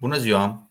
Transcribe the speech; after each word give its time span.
Bună 0.00 0.18
ziua! 0.18 0.70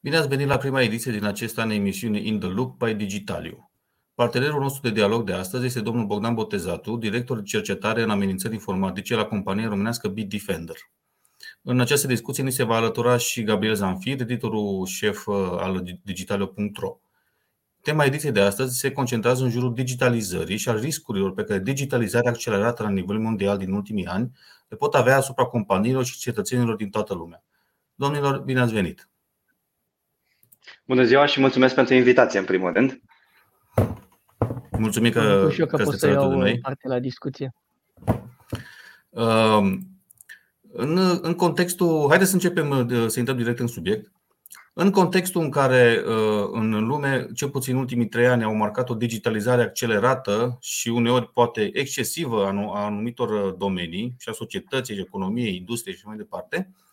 Bine 0.00 0.16
ați 0.16 0.28
venit 0.28 0.46
la 0.46 0.56
prima 0.56 0.82
ediție 0.82 1.12
din 1.12 1.24
acest 1.24 1.58
an 1.58 1.70
emisiune 1.70 2.20
In 2.20 2.38
the 2.38 2.48
Loop 2.48 2.84
by 2.84 2.94
Digitaliu. 2.94 3.70
Partenerul 4.14 4.60
nostru 4.60 4.80
de 4.82 4.94
dialog 4.94 5.26
de 5.26 5.32
astăzi 5.32 5.66
este 5.66 5.80
domnul 5.80 6.06
Bogdan 6.06 6.34
Botezatu, 6.34 6.96
director 6.96 7.36
de 7.36 7.42
cercetare 7.42 8.02
în 8.02 8.10
amenințări 8.10 8.54
informatice 8.54 9.14
la 9.14 9.24
compania 9.24 9.68
românească 9.68 10.08
Bitdefender. 10.08 10.76
În 11.62 11.80
această 11.80 12.06
discuție 12.06 12.42
ni 12.42 12.52
se 12.52 12.62
va 12.62 12.76
alătura 12.76 13.16
și 13.16 13.42
Gabriel 13.42 13.74
Zanfir, 13.74 14.20
editorul 14.20 14.86
șef 14.86 15.26
uh, 15.26 15.34
al 15.58 15.98
digitalio.ro. 16.02 16.98
Tema 17.82 18.04
ediției 18.04 18.32
de 18.32 18.40
astăzi 18.40 18.78
se 18.78 18.92
concentrează 18.92 19.44
în 19.44 19.50
jurul 19.50 19.74
digitalizării 19.74 20.56
și 20.56 20.68
al 20.68 20.80
riscurilor 20.80 21.34
pe 21.34 21.44
care 21.44 21.58
digitalizarea 21.58 22.30
accelerată 22.30 22.82
la 22.82 22.88
nivel 22.88 23.18
mondial 23.18 23.58
din 23.58 23.72
ultimii 23.72 24.06
ani 24.06 24.30
le 24.68 24.76
pot 24.76 24.94
avea 24.94 25.16
asupra 25.16 25.44
companiilor 25.44 26.04
și 26.04 26.18
cetățenilor 26.18 26.76
din 26.76 26.90
toată 26.90 27.14
lumea. 27.14 27.44
Domnilor, 27.94 28.38
bine 28.38 28.60
ați 28.60 28.72
venit! 28.72 29.08
Bună 30.86 31.02
ziua 31.02 31.26
și 31.26 31.40
mulțumesc 31.40 31.74
pentru 31.74 31.94
invitație, 31.94 32.38
în 32.38 32.44
primul 32.44 32.72
rând. 32.72 33.00
Mulțumim 34.78 35.10
că, 35.10 35.48
și 35.52 35.60
eu 35.60 35.66
că, 35.66 35.76
că 35.76 35.82
pot 35.82 35.98
să 35.98 36.08
iau 36.08 36.28
de 36.28 36.34
noi. 36.34 36.58
parte 36.58 36.88
la 36.88 36.98
discuție. 36.98 37.54
Uh, 39.08 39.78
în, 40.72 41.18
în 41.22 41.34
contextul, 41.34 42.06
haideți 42.08 42.30
să 42.30 42.36
începem 42.36 42.88
să 43.08 43.18
intrăm 43.18 43.36
direct 43.36 43.58
în 43.58 43.66
subiect. 43.66 44.12
În 44.72 44.90
contextul 44.90 45.42
în 45.42 45.50
care 45.50 46.02
uh, 46.06 46.48
în 46.52 46.86
lume, 46.86 47.26
cel 47.34 47.50
puțin 47.50 47.74
în 47.74 47.80
ultimii 47.80 48.08
trei 48.08 48.26
ani, 48.26 48.44
au 48.44 48.54
marcat 48.54 48.90
o 48.90 48.94
digitalizare 48.94 49.62
accelerată 49.62 50.58
și 50.60 50.88
uneori 50.88 51.32
poate 51.32 51.70
excesivă 51.72 52.44
a 52.46 52.84
anumitor 52.84 53.50
domenii 53.50 54.14
și 54.18 54.28
a 54.28 54.32
societății, 54.32 54.98
economiei, 54.98 55.56
industriei 55.56 55.96
și 55.96 56.06
mai 56.06 56.16
departe, 56.16 56.70
uh, 56.70 56.84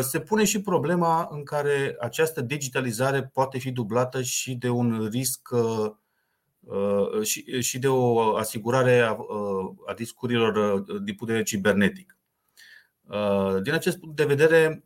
se 0.00 0.20
pune 0.20 0.44
și 0.44 0.60
problema 0.60 1.28
în 1.30 1.44
care 1.44 1.96
această 2.00 2.40
digitalizare 2.40 3.22
poate 3.22 3.58
fi 3.58 3.70
dublată 3.70 4.22
și 4.22 4.54
de 4.54 4.68
un 4.68 5.08
risc 5.10 5.48
uh, 5.50 5.92
și 7.60 7.78
de 7.78 7.88
o 7.88 8.34
asigurare 8.36 9.00
a 9.86 9.94
discurilor 9.96 10.78
din 10.80 11.14
punct 11.14 11.18
de 11.18 11.24
vedere 11.24 11.42
cibernetic. 11.42 12.18
Din 13.62 13.72
acest 13.72 13.98
punct 13.98 14.16
de 14.16 14.24
vedere, 14.24 14.84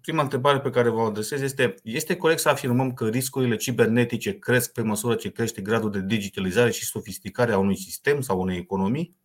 prima 0.00 0.22
întrebare 0.22 0.60
pe 0.60 0.70
care 0.70 0.88
vă 0.88 1.00
adresez 1.00 1.40
este: 1.40 1.74
este 1.82 2.16
corect 2.16 2.40
să 2.40 2.48
afirmăm 2.48 2.94
că 2.94 3.08
riscurile 3.08 3.56
cibernetice 3.56 4.38
cresc 4.38 4.72
pe 4.72 4.82
măsură 4.82 5.14
ce 5.14 5.30
crește 5.30 5.62
gradul 5.62 5.90
de 5.90 6.00
digitalizare 6.00 6.70
și 6.70 6.84
sofisticare 6.84 7.52
a 7.52 7.58
unui 7.58 7.76
sistem 7.76 8.20
sau 8.20 8.40
unei 8.40 8.58
economii? 8.58 9.16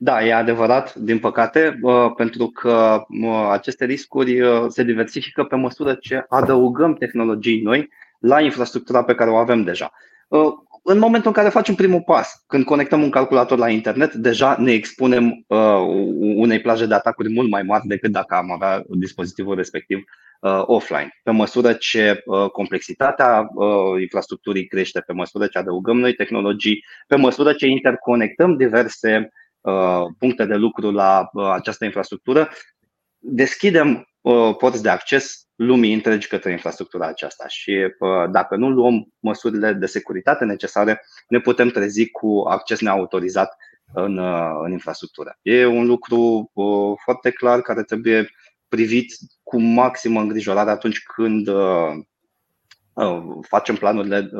Da, 0.00 0.24
e 0.24 0.34
adevărat, 0.34 0.94
din 0.94 1.18
păcate, 1.18 1.80
pentru 2.16 2.46
că 2.46 3.04
aceste 3.50 3.84
riscuri 3.84 4.40
se 4.68 4.82
diversifică 4.82 5.44
pe 5.44 5.56
măsură 5.56 5.94
ce 5.94 6.24
adăugăm 6.28 6.94
tehnologii 6.94 7.62
noi 7.62 7.88
la 8.18 8.40
infrastructura 8.40 9.04
pe 9.04 9.14
care 9.14 9.30
o 9.30 9.36
avem 9.36 9.62
deja 9.62 9.92
în 10.90 10.98
momentul 10.98 11.28
în 11.28 11.32
care 11.32 11.48
facem 11.48 11.74
primul 11.74 12.02
pas, 12.02 12.44
când 12.46 12.64
conectăm 12.64 13.02
un 13.02 13.10
calculator 13.10 13.58
la 13.58 13.68
internet, 13.68 14.14
deja 14.14 14.56
ne 14.58 14.72
expunem 14.72 15.44
uh, 15.46 15.58
unei 16.18 16.60
plaje 16.60 16.86
de 16.86 16.94
atacuri 16.94 17.32
mult 17.32 17.50
mai 17.50 17.62
mari 17.62 17.86
decât 17.86 18.10
dacă 18.10 18.34
am 18.34 18.52
avea 18.52 18.82
dispozitivul 18.88 19.54
respectiv 19.54 19.98
uh, 20.40 20.62
offline. 20.66 21.08
Pe 21.22 21.30
măsură 21.30 21.72
ce 21.72 22.22
uh, 22.24 22.50
complexitatea 22.50 23.48
uh, 23.54 24.00
infrastructurii 24.00 24.66
crește, 24.66 25.00
pe 25.00 25.12
măsură 25.12 25.46
ce 25.46 25.58
adăugăm 25.58 25.98
noi 25.98 26.14
tehnologii, 26.14 26.84
pe 27.06 27.16
măsură 27.16 27.52
ce 27.52 27.66
interconectăm 27.66 28.56
diverse 28.56 29.18
uh, 29.18 29.47
puncte 30.18 30.44
de 30.44 30.54
lucru 30.54 30.90
la 30.90 31.28
uh, 31.32 31.50
această 31.50 31.84
infrastructură, 31.84 32.48
deschidem 33.18 34.08
Uh, 34.28 34.56
porți 34.56 34.82
de 34.82 34.88
acces 34.88 35.46
lumii 35.54 35.92
întregi 35.94 36.28
către 36.28 36.50
infrastructura 36.50 37.06
aceasta 37.06 37.46
și 37.46 37.70
uh, 37.98 38.30
dacă 38.30 38.56
nu 38.56 38.70
luăm 38.70 39.12
măsurile 39.18 39.72
de 39.72 39.86
securitate 39.86 40.44
necesare, 40.44 41.00
ne 41.28 41.40
putem 41.40 41.68
trezi 41.68 42.10
cu 42.10 42.44
acces 42.48 42.80
neautorizat 42.80 43.56
în, 43.92 44.18
uh, 44.18 44.60
în 44.62 44.72
infrastructură. 44.72 45.38
E 45.42 45.66
un 45.66 45.86
lucru 45.86 46.50
foarte 47.04 47.30
clar 47.30 47.60
care 47.60 47.82
trebuie 47.82 48.30
privit 48.68 49.16
cu 49.42 49.60
maximă 49.60 50.20
îngrijorare 50.20 50.70
atunci 50.70 51.02
când 51.02 51.48
facem 53.40 53.74
planurile 53.74 54.30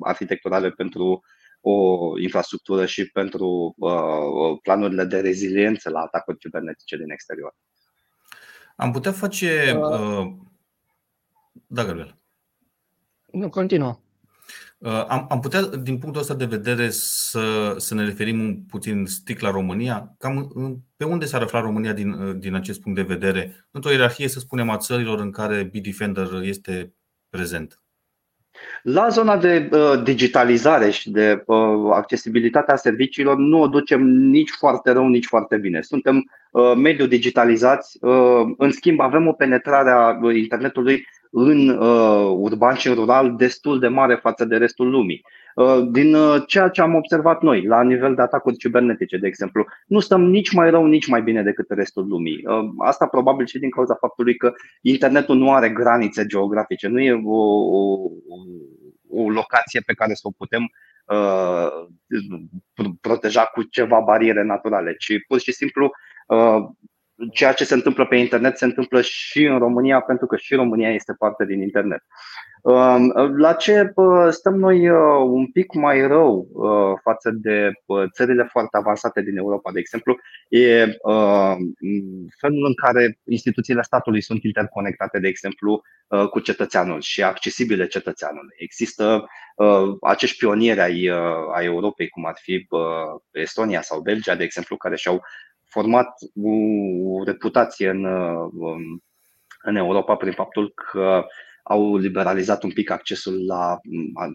arhitecturale 0.00 0.70
pentru 0.70 1.22
o 1.62 2.12
infrastructură 2.18 2.86
și 2.86 3.10
pentru 3.10 3.76
planurile 4.62 5.04
de 5.04 5.20
reziliență 5.20 5.90
la 5.90 6.00
atacuri 6.00 6.38
cibernetice 6.38 6.96
din 6.96 7.10
exterior. 7.10 7.54
Am 8.76 8.92
putea 8.92 9.12
face. 9.12 9.72
Uh, 9.76 10.00
uh, 10.00 10.32
da, 11.66 11.84
Gabriel. 11.84 12.16
Nu, 13.30 13.48
continuă. 13.48 14.00
Uh, 14.78 15.04
am, 15.08 15.26
am 15.30 15.40
putea, 15.40 15.62
din 15.62 15.98
punctul 15.98 16.20
ăsta 16.20 16.34
de 16.34 16.44
vedere, 16.44 16.90
să, 16.90 17.74
să 17.78 17.94
ne 17.94 18.04
referim 18.04 18.40
un 18.40 18.62
puțin 18.62 19.06
strict 19.06 19.40
la 19.40 19.50
România. 19.50 20.14
Cam 20.18 20.52
pe 20.96 21.04
unde 21.04 21.24
s-ar 21.24 21.42
afla 21.42 21.60
România 21.60 21.92
din, 21.92 22.12
uh, 22.12 22.36
din 22.38 22.54
acest 22.54 22.80
punct 22.80 22.98
de 22.98 23.14
vedere? 23.14 23.66
Într-o 23.70 23.90
ierarhie, 23.90 24.28
să 24.28 24.38
spunem, 24.38 24.70
a 24.70 24.76
țărilor 24.76 25.20
în 25.20 25.30
care 25.30 25.62
Bitdefender 25.62 26.32
este 26.42 26.94
prezent. 27.28 27.81
La 28.82 29.08
zona 29.08 29.36
de 29.36 29.68
uh, 29.72 30.02
digitalizare 30.02 30.90
și 30.90 31.10
de 31.10 31.42
uh, 31.46 31.58
accesibilitatea 31.92 32.76
serviciilor 32.76 33.36
nu 33.36 33.60
o 33.60 33.66
ducem 33.66 34.02
nici 34.06 34.50
foarte 34.50 34.90
rău, 34.90 35.08
nici 35.08 35.26
foarte 35.26 35.56
bine. 35.56 35.80
Suntem 35.80 36.30
uh, 36.50 36.72
mediu 36.76 37.06
digitalizați, 37.06 37.98
uh, 38.00 38.52
în 38.56 38.70
schimb 38.70 39.00
avem 39.00 39.26
o 39.26 39.32
penetrare 39.32 39.90
a 39.90 40.18
internetului 40.32 41.06
în 41.34 41.68
uh, 41.68 42.34
urban 42.36 42.74
și 42.74 42.88
în 42.88 42.94
rural 42.94 43.36
destul 43.36 43.78
de 43.78 43.88
mare 43.88 44.14
față 44.14 44.44
de 44.44 44.56
restul 44.56 44.90
lumii. 44.90 45.24
Uh, 45.54 45.88
din 45.90 46.14
uh, 46.14 46.42
ceea 46.46 46.68
ce 46.68 46.80
am 46.80 46.94
observat 46.94 47.42
noi 47.42 47.66
la 47.66 47.82
nivel 47.82 48.14
de 48.14 48.22
atacuri 48.22 48.56
cibernetice, 48.56 49.16
de 49.16 49.26
exemplu, 49.26 49.66
nu 49.86 50.00
stăm 50.00 50.22
nici 50.24 50.52
mai 50.52 50.70
rău, 50.70 50.86
nici 50.86 51.06
mai 51.06 51.22
bine 51.22 51.42
decât 51.42 51.70
restul 51.70 52.06
lumii. 52.06 52.42
Uh, 52.46 52.70
asta 52.78 53.06
probabil 53.06 53.46
și 53.46 53.58
din 53.58 53.70
cauza 53.70 53.94
faptului 53.94 54.36
că 54.36 54.52
internetul 54.80 55.36
nu 55.36 55.52
are 55.52 55.70
granițe 55.70 56.26
geografice, 56.26 56.88
nu 56.88 57.00
e 57.00 57.22
o, 57.24 57.40
o, 57.78 58.10
o 59.08 59.30
locație 59.30 59.80
pe 59.86 59.92
care 59.92 60.14
să 60.14 60.22
o 60.24 60.30
putem 60.30 60.70
proteja 63.00 63.44
cu 63.44 63.62
ceva 63.62 64.00
bariere 64.00 64.42
naturale, 64.42 64.94
ci 64.98 65.12
pur 65.26 65.40
și 65.40 65.52
simplu 65.52 65.90
ceea 67.32 67.52
ce 67.52 67.64
se 67.64 67.74
întâmplă 67.74 68.06
pe 68.06 68.16
internet 68.16 68.58
se 68.58 68.64
întâmplă 68.64 69.00
și 69.00 69.44
în 69.44 69.58
România, 69.58 70.00
pentru 70.00 70.26
că 70.26 70.36
și 70.36 70.54
România 70.54 70.90
este 70.90 71.14
parte 71.18 71.44
din 71.44 71.62
internet. 71.62 72.04
Um, 72.62 73.12
la 73.36 73.52
ce 73.52 73.92
stăm 74.30 74.54
noi 74.54 74.88
uh, 74.88 74.98
un 75.24 75.50
pic 75.50 75.74
mai 75.74 76.06
rău 76.06 76.48
uh, 76.52 76.98
față 77.02 77.30
de 77.30 77.70
țările 78.12 78.48
foarte 78.50 78.76
avansate 78.76 79.22
din 79.22 79.36
Europa, 79.36 79.72
de 79.72 79.78
exemplu, 79.78 80.16
e 80.48 80.84
uh, 80.84 81.54
felul 82.40 82.66
în 82.66 82.74
care 82.74 83.18
instituțiile 83.24 83.82
statului 83.82 84.22
sunt 84.22 84.42
interconectate, 84.42 85.18
de 85.18 85.28
exemplu, 85.28 85.82
cu 86.30 86.40
cetățeanul 86.40 87.00
și 87.00 87.22
accesibile 87.22 87.86
cetățeanului. 87.86 88.54
Există 88.56 89.24
acești 90.00 90.36
pionieri 90.36 90.80
ai, 90.80 91.10
ai 91.54 91.64
Europei, 91.64 92.08
cum 92.08 92.26
ar 92.26 92.34
fi 92.40 92.66
Estonia 93.30 93.80
sau 93.80 94.00
Belgia, 94.00 94.34
de 94.34 94.44
exemplu, 94.44 94.76
care 94.76 94.96
și-au 94.96 95.22
format 95.72 96.08
o 97.04 97.24
reputație 97.24 97.88
în, 97.88 98.04
um, 98.04 99.02
în 99.62 99.76
Europa 99.76 100.16
prin 100.16 100.32
faptul 100.32 100.72
că 100.74 101.24
au 101.62 101.96
liberalizat 101.96 102.62
un 102.62 102.70
pic 102.70 102.90
accesul 102.90 103.46
la 103.46 103.80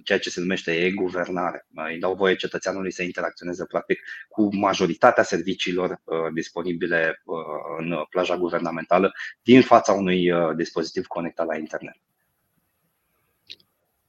ceea 0.04 0.20
ce 0.20 0.30
se 0.30 0.40
numește 0.40 0.72
e-guvernare. 0.72 1.68
Îi 1.92 2.00
dau 2.00 2.14
voie 2.14 2.36
cetățeanului 2.36 2.92
să 2.92 3.04
interacționeze 3.04 3.66
practic 3.66 4.00
cu 4.28 4.56
majoritatea 4.56 5.24
serviciilor 5.24 5.90
uh, 5.90 6.18
disponibile 6.34 7.22
uh, 7.26 7.38
în 7.78 7.96
plaja 8.10 8.38
guvernamentală 8.38 9.12
din 9.44 9.62
fața 9.62 9.94
unui 9.94 10.32
uh, 10.32 10.56
dispozitiv 10.56 11.06
conectat 11.06 11.46
la 11.46 11.58
internet. 11.58 11.96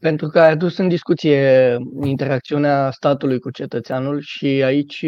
Pentru 0.01 0.29
că 0.29 0.41
ai 0.41 0.51
adus 0.51 0.77
în 0.77 0.89
discuție 0.89 1.77
interacțiunea 2.05 2.91
statului 2.91 3.39
cu 3.39 3.51
cetățeanul 3.51 4.21
și 4.21 4.47
aici 4.47 5.05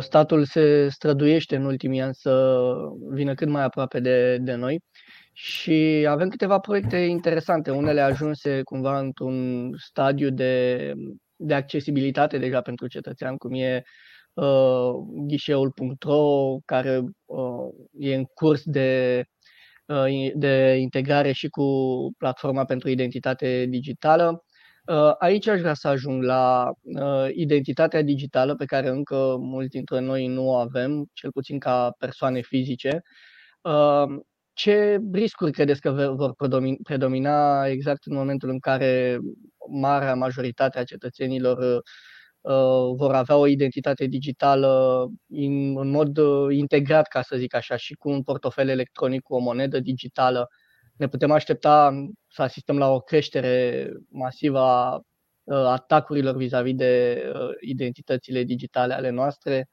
statul 0.00 0.44
se 0.44 0.88
străduiește 0.88 1.56
în 1.56 1.64
ultimii 1.64 2.00
ani 2.00 2.14
să 2.14 2.64
vină 3.10 3.34
cât 3.34 3.48
mai 3.48 3.62
aproape 3.62 4.00
de, 4.00 4.38
de 4.38 4.54
noi 4.54 4.80
și 5.38 6.06
avem 6.08 6.28
câteva 6.28 6.58
proiecte 6.58 6.96
interesante, 6.96 7.70
unele 7.70 8.00
ajunse 8.00 8.62
cumva 8.62 8.98
într-un 8.98 9.70
stadiu 9.78 10.30
de, 10.30 10.92
de 11.36 11.54
accesibilitate 11.54 12.38
deja 12.38 12.60
pentru 12.60 12.86
cetățean, 12.86 13.36
cum 13.36 13.54
e 13.54 13.82
uh, 14.34 14.90
ghișeul.ro, 15.26 16.56
care 16.64 16.98
uh, 17.24 17.68
e 17.98 18.14
în 18.14 18.24
curs 18.24 18.62
de, 18.64 19.22
uh, 19.86 20.30
de 20.34 20.76
integrare 20.80 21.32
și 21.32 21.48
cu 21.48 21.64
platforma 22.18 22.64
pentru 22.64 22.88
identitate 22.88 23.66
digitală. 23.68 24.44
Uh, 24.86 25.12
aici 25.18 25.46
aș 25.46 25.60
vrea 25.60 25.74
să 25.74 25.88
ajung 25.88 26.22
la 26.22 26.72
uh, 26.82 27.28
identitatea 27.32 28.02
digitală 28.02 28.54
pe 28.54 28.64
care 28.64 28.88
încă 28.88 29.36
mulți 29.38 29.70
dintre 29.70 30.00
noi 30.00 30.26
nu 30.26 30.48
o 30.48 30.54
avem, 30.54 31.10
cel 31.12 31.30
puțin 31.30 31.58
ca 31.58 31.94
persoane 31.98 32.40
fizice. 32.40 33.02
Uh, 33.60 34.04
ce 34.52 34.98
riscuri 35.12 35.52
credeți 35.52 35.80
că 35.80 36.14
vor 36.16 36.34
predomina 36.82 37.66
exact 37.66 38.06
în 38.06 38.16
momentul 38.16 38.48
în 38.48 38.58
care 38.58 39.18
marea 39.70 40.14
majoritate 40.14 40.78
a 40.78 40.84
cetățenilor 40.84 41.82
uh, 42.40 42.94
vor 42.96 43.14
avea 43.14 43.36
o 43.36 43.46
identitate 43.46 44.06
digitală 44.06 45.04
în, 45.28 45.78
în 45.78 45.90
mod 45.90 46.16
uh, 46.16 46.56
integrat, 46.56 47.08
ca 47.08 47.22
să 47.22 47.36
zic 47.36 47.54
așa, 47.54 47.76
și 47.76 47.94
cu 47.94 48.10
un 48.10 48.22
portofel 48.22 48.68
electronic, 48.68 49.22
cu 49.22 49.34
o 49.34 49.38
monedă 49.38 49.80
digitală. 49.80 50.48
Ne 50.96 51.08
putem 51.08 51.30
aștepta 51.30 51.92
să 52.28 52.42
asistăm 52.42 52.78
la 52.78 52.90
o 52.90 53.00
creștere 53.00 53.88
masivă 54.08 54.58
a 54.58 55.00
uh, 55.44 55.56
atacurilor 55.56 56.36
vis-a-vis 56.36 56.74
de 56.74 57.22
identitățile 57.60 58.42
digitale 58.42 58.94
ale 58.94 59.10
noastre. 59.10 59.68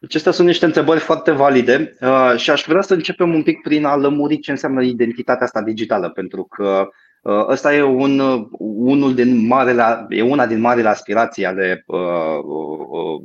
Acestea 0.00 0.32
sunt 0.32 0.46
niște 0.46 0.64
întrebări 0.64 1.00
foarte 1.00 1.30
valide 1.30 1.96
și 2.36 2.50
aș 2.50 2.64
vrea 2.66 2.82
să 2.82 2.94
începem 2.94 3.34
un 3.34 3.42
pic 3.42 3.60
prin 3.62 3.84
a 3.84 3.96
lămuri 3.96 4.38
ce 4.38 4.50
înseamnă 4.50 4.82
identitatea 4.82 5.46
asta 5.46 5.62
digitală, 5.62 6.10
pentru 6.10 6.44
că 6.44 6.64
Uh, 6.66 6.86
ăsta 7.24 7.74
e, 7.74 7.82
un, 7.82 8.46
unul 8.58 9.14
din 9.14 9.46
marele, 9.46 10.06
e 10.08 10.22
una 10.22 10.46
din 10.46 10.60
marile 10.60 10.88
aspirații 10.88 11.46
ale 11.46 11.84
uh, 11.86 11.98
uh, 11.98 13.22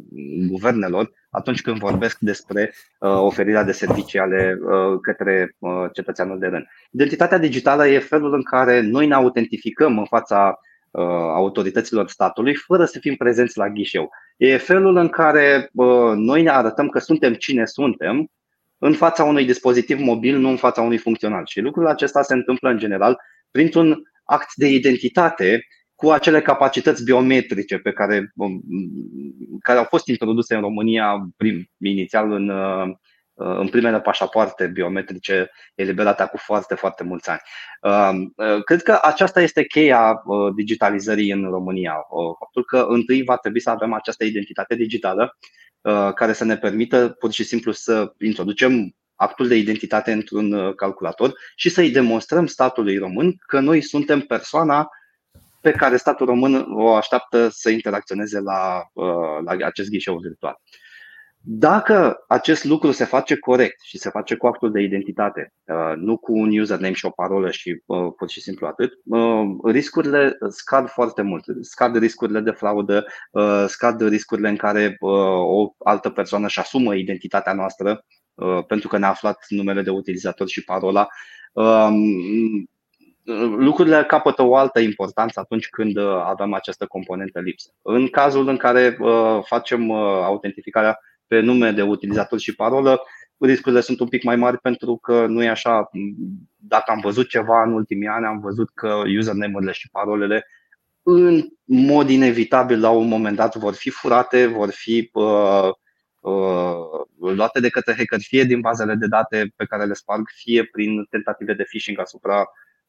guvernelor 0.50 1.12
atunci 1.30 1.62
când 1.62 1.78
vorbesc 1.78 2.20
despre 2.20 2.74
uh, 3.00 3.10
oferirea 3.10 3.64
de 3.64 3.72
servicii 3.72 4.20
ale 4.20 4.58
uh, 4.62 5.00
către 5.02 5.56
uh, 5.60 5.86
cetățeanul 5.94 6.40
de 6.40 6.48
rând. 6.48 6.66
Identitatea 6.92 7.38
digitală 7.38 7.88
e 7.88 8.00
felul 8.00 8.34
în 8.34 8.44
care 8.44 8.82
noi 8.82 9.08
ne 9.08 9.14
autentificăm 9.14 9.98
în 9.98 10.06
fața 10.06 10.60
uh, 10.92 11.04
autorităților 11.36 12.10
statului 12.10 12.56
fără 12.56 12.86
să 12.86 13.00
fim 13.00 13.16
prezenți 13.16 13.58
la 13.58 13.70
ghișeu. 13.70 14.10
E 14.38 14.58
felul 14.58 14.96
în 14.98 15.08
care 15.08 15.70
uh, 15.74 16.12
noi 16.16 16.42
ne 16.42 16.50
arătăm 16.50 16.88
că 16.88 17.00
suntem 17.00 17.34
cine 17.34 17.66
suntem 17.66 18.32
în 18.78 18.94
fața 18.94 19.24
unui 19.24 19.46
dispozitiv 19.46 20.00
mobil, 20.00 20.38
nu 20.38 20.50
în 20.50 20.56
fața 20.58 20.82
unui 20.82 20.98
funcțional. 20.98 21.46
Și 21.46 21.60
lucrul 21.60 21.88
acesta 21.88 22.22
se 22.22 22.34
întâmplă 22.34 22.70
în 22.70 22.78
general 22.78 23.20
printr-un 23.52 24.02
act 24.24 24.56
de 24.56 24.68
identitate 24.68 25.66
cu 26.02 26.10
acele 26.10 26.42
capacități 26.42 27.04
biometrice 27.04 27.78
pe 27.78 27.92
care, 27.92 28.32
um, 28.36 28.62
care 29.60 29.78
au 29.78 29.84
fost 29.84 30.08
introduse 30.08 30.56
în 30.56 30.62
România 30.62 31.30
prim, 31.38 31.66
inițial 31.80 32.32
în, 32.32 32.50
uh, 32.50 32.96
în 33.34 33.68
primele 33.68 34.02
pașapoarte 34.02 34.68
biometrice 34.68 35.52
eliberate 35.76 36.28
cu 36.32 36.38
foarte, 36.38 36.76
foarte 36.76 37.04
mulți 37.04 37.30
ani. 37.30 37.40
Um, 37.82 38.34
uh, 38.36 38.64
cred 38.64 38.82
că 38.82 39.00
aceasta 39.02 39.42
este 39.42 39.66
cheia 39.66 40.22
uh, 40.26 40.54
digitalizării 40.56 41.32
în 41.32 41.44
România. 41.44 41.96
Faptul 42.40 42.66
că 42.66 42.86
întâi 42.90 43.24
va 43.24 43.38
trebui 43.38 43.60
să 43.60 43.70
avem 43.70 43.94
această 43.94 44.24
identitate 44.24 44.76
digitală 44.76 45.38
care 46.16 46.34
să 46.34 46.44
ne 46.46 46.58
permită 46.58 47.10
pur 47.20 47.32
și 47.32 47.44
simplu 47.44 47.72
să 47.72 48.14
introducem 48.20 48.96
actul 49.22 49.48
de 49.48 49.56
identitate 49.56 50.12
într-un 50.12 50.52
uh, 50.52 50.76
calculator 50.76 51.34
și 51.56 51.70
să-i 51.70 51.92
demonstrăm 51.92 52.46
statului 52.46 52.98
român 52.98 53.36
că 53.48 53.60
noi 53.60 53.82
suntem 53.82 54.20
persoana 54.20 54.90
pe 55.62 55.72
care 55.72 55.98
statul 55.98 56.26
român 56.26 56.66
o 56.70 56.94
așteaptă 56.96 57.50
să 57.50 57.70
interacționeze 57.70 58.40
la, 58.40 58.82
uh, 58.94 59.40
la 59.44 59.66
acest 59.66 59.90
ghișeu 59.90 60.18
virtual. 60.18 60.56
Dacă 61.44 62.24
acest 62.28 62.64
lucru 62.64 62.92
se 62.92 63.06
face 63.06 63.36
corect 63.36 63.82
și 63.82 63.98
se 63.98 64.10
face 64.10 64.36
cu 64.36 64.48
actul 64.48 64.72
de 64.72 64.82
identitate, 64.82 65.54
uh, 65.64 65.94
nu 65.96 66.18
cu 66.18 66.34
un 66.34 66.60
username 66.60 66.94
și 66.94 67.06
o 67.06 67.10
parolă 67.10 67.52
și 67.52 67.84
pur 68.18 68.30
și 68.30 68.42
simplu 68.42 68.68
atât, 68.68 68.94
riscurile 69.64 70.38
scad 70.50 70.90
foarte 70.90 71.22
mult. 71.22 71.44
Scad 71.62 71.98
riscurile 71.98 72.40
de 72.40 72.52
fraudă, 72.52 73.06
scad 73.68 74.08
riscurile 74.08 74.50
în 74.50 74.56
care 74.56 74.96
o 75.46 75.74
altă 75.78 76.10
persoană 76.10 76.46
își 76.46 76.60
asumă 76.60 76.96
identitatea 76.96 77.54
noastră 77.54 77.90
Uh, 77.92 78.21
pentru 78.68 78.88
că 78.88 78.98
ne-a 78.98 79.10
aflat 79.10 79.46
numele 79.50 79.82
de 79.82 79.90
utilizator 79.90 80.48
și 80.48 80.64
parola. 80.64 81.08
Um, 81.52 82.70
lucrurile 83.58 84.04
capătă 84.04 84.42
o 84.42 84.56
altă 84.56 84.80
importanță 84.80 85.40
atunci 85.40 85.68
când 85.70 85.98
uh, 85.98 86.22
avem 86.26 86.54
această 86.54 86.86
componentă 86.86 87.40
lipsă. 87.40 87.70
În 87.82 88.08
cazul 88.08 88.48
în 88.48 88.58
care 88.58 88.98
uh, 89.00 89.40
facem 89.44 89.92
autentificarea 89.92 91.00
pe 91.28 91.40
nume 91.40 91.72
de 91.72 91.82
utilizator 91.82 92.40
și 92.40 92.56
parolă, 92.56 93.02
riscurile 93.38 93.82
sunt 93.82 94.00
un 94.00 94.08
pic 94.08 94.24
mai 94.24 94.36
mari 94.36 94.58
pentru 94.58 94.98
că 94.98 95.26
nu 95.26 95.44
e 95.44 95.50
așa. 95.50 95.90
Dacă 96.56 96.92
am 96.92 97.00
văzut 97.00 97.30
ceva 97.30 97.64
în 97.64 97.74
ultimii 97.74 98.08
ani, 98.08 98.26
am 98.26 98.40
văzut 98.40 98.70
că 98.74 99.02
username-urile 99.18 99.72
și 99.72 99.90
parolele 99.90 100.46
în 101.04 101.48
mod 101.66 102.10
inevitabil 102.10 102.80
la 102.80 102.90
un 102.90 103.08
moment 103.08 103.36
dat 103.36 103.56
vor 103.56 103.74
fi 103.74 103.90
furate, 103.90 104.46
vor 104.46 104.70
fi 104.70 105.10
uh, 105.14 105.24
Uh, 105.24 105.72
luate 107.18 107.60
de 107.60 107.70
către 107.70 107.96
hacker, 107.98 108.20
fie 108.20 108.44
din 108.44 108.60
bazele 108.60 108.96
de 108.96 109.08
date 109.08 109.54
pe 109.56 109.66
care 109.66 109.86
le 109.86 109.94
sparg, 109.94 110.30
fie 110.34 110.64
prin 110.64 111.06
tentative 111.10 111.54
de 111.54 111.64
phishing 111.64 112.00
asupra 112.00 112.40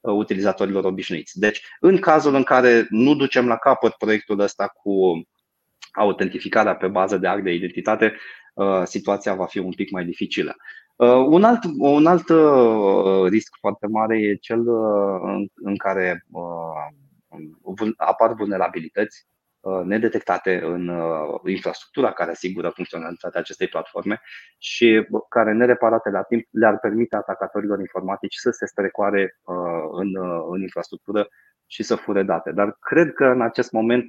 uh, 0.00 0.12
utilizatorilor 0.12 0.84
obișnuiți. 0.84 1.38
Deci, 1.38 1.62
în 1.81 1.99
cazul 1.99 2.34
în 2.34 2.43
care 2.43 2.87
nu 2.90 3.14
ducem 3.14 3.46
la 3.46 3.56
capăt 3.56 3.93
proiectul 3.93 4.40
ăsta 4.40 4.67
cu 4.67 5.23
autentificarea 5.93 6.76
pe 6.76 6.87
bază 6.88 7.19
de 7.19 7.26
act 7.26 7.43
de 7.43 7.52
identitate, 7.52 8.17
uh, 8.55 8.82
situația 8.84 9.34
va 9.34 9.46
fi 9.46 9.58
un 9.58 9.73
pic 9.73 9.90
mai 9.90 10.05
dificilă. 10.05 10.56
Un 11.29 11.44
alt, 11.44 11.61
un 11.79 12.06
alt 12.06 12.29
risc 13.29 13.56
foarte 13.61 13.87
mare 13.87 14.20
e 14.20 14.34
cel 14.34 14.62
în 15.55 15.76
care 15.76 16.26
apar 17.96 18.34
vulnerabilități 18.34 19.26
Uh, 19.26 19.42
nedetectate 19.85 20.61
în 20.64 20.88
uh, 20.88 21.41
infrastructura 21.47 22.12
care 22.12 22.31
asigură 22.31 22.69
funcționalitatea 22.69 23.41
acestei 23.41 23.69
platforme 23.69 24.20
și 24.59 25.06
care, 25.29 25.53
nereparate 25.53 26.11
la 26.11 26.23
timp, 26.23 26.47
le-ar 26.50 26.79
permite 26.79 27.17
atacatorilor 27.17 27.79
informatici 27.79 28.35
să 28.35 28.50
se 28.50 28.67
strecoare 28.67 29.38
uh, 29.43 29.56
în, 29.93 30.09
în 30.50 30.61
infrastructură 30.61 31.29
și 31.67 31.82
să 31.82 31.94
fure 31.94 32.23
date. 32.23 32.53
Dar 32.53 32.76
cred 32.81 33.12
că 33.12 33.25
în 33.25 33.43
acest 33.43 33.73
moment 33.73 34.06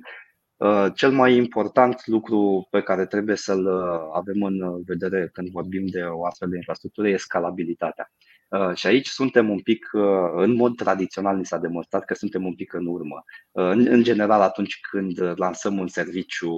cel 0.94 1.12
mai 1.12 1.36
important 1.36 2.08
lucru 2.08 2.68
pe 2.70 2.82
care 2.82 3.06
trebuie 3.06 3.36
să-l 3.36 3.68
avem 4.14 4.44
în 4.44 4.84
vedere 4.86 5.30
când 5.34 5.50
vorbim 5.50 5.86
de 5.86 6.04
o 6.04 6.26
astfel 6.26 6.50
de 6.50 6.56
infrastructură 6.56 7.08
e 7.08 7.18
scalabilitatea. 7.18 8.12
Uh, 8.54 8.76
și 8.76 8.88
aici 8.88 9.08
suntem 9.08 9.50
un 9.50 9.60
pic, 9.60 9.90
uh, 9.92 10.32
în 10.36 10.56
mod 10.56 10.76
tradițional, 10.76 11.38
ni 11.38 11.46
s-a 11.46 11.58
demonstrat 11.58 12.06
că 12.06 12.14
suntem 12.14 12.46
un 12.46 12.56
pic 12.56 12.74
în 12.74 12.86
urmă. 12.86 13.24
Uh, 13.52 13.72
în 13.72 14.04
general, 14.04 14.42
atunci 14.42 14.80
când 14.90 15.40
lansăm 15.40 15.78
un 15.78 15.88
serviciu 15.88 16.54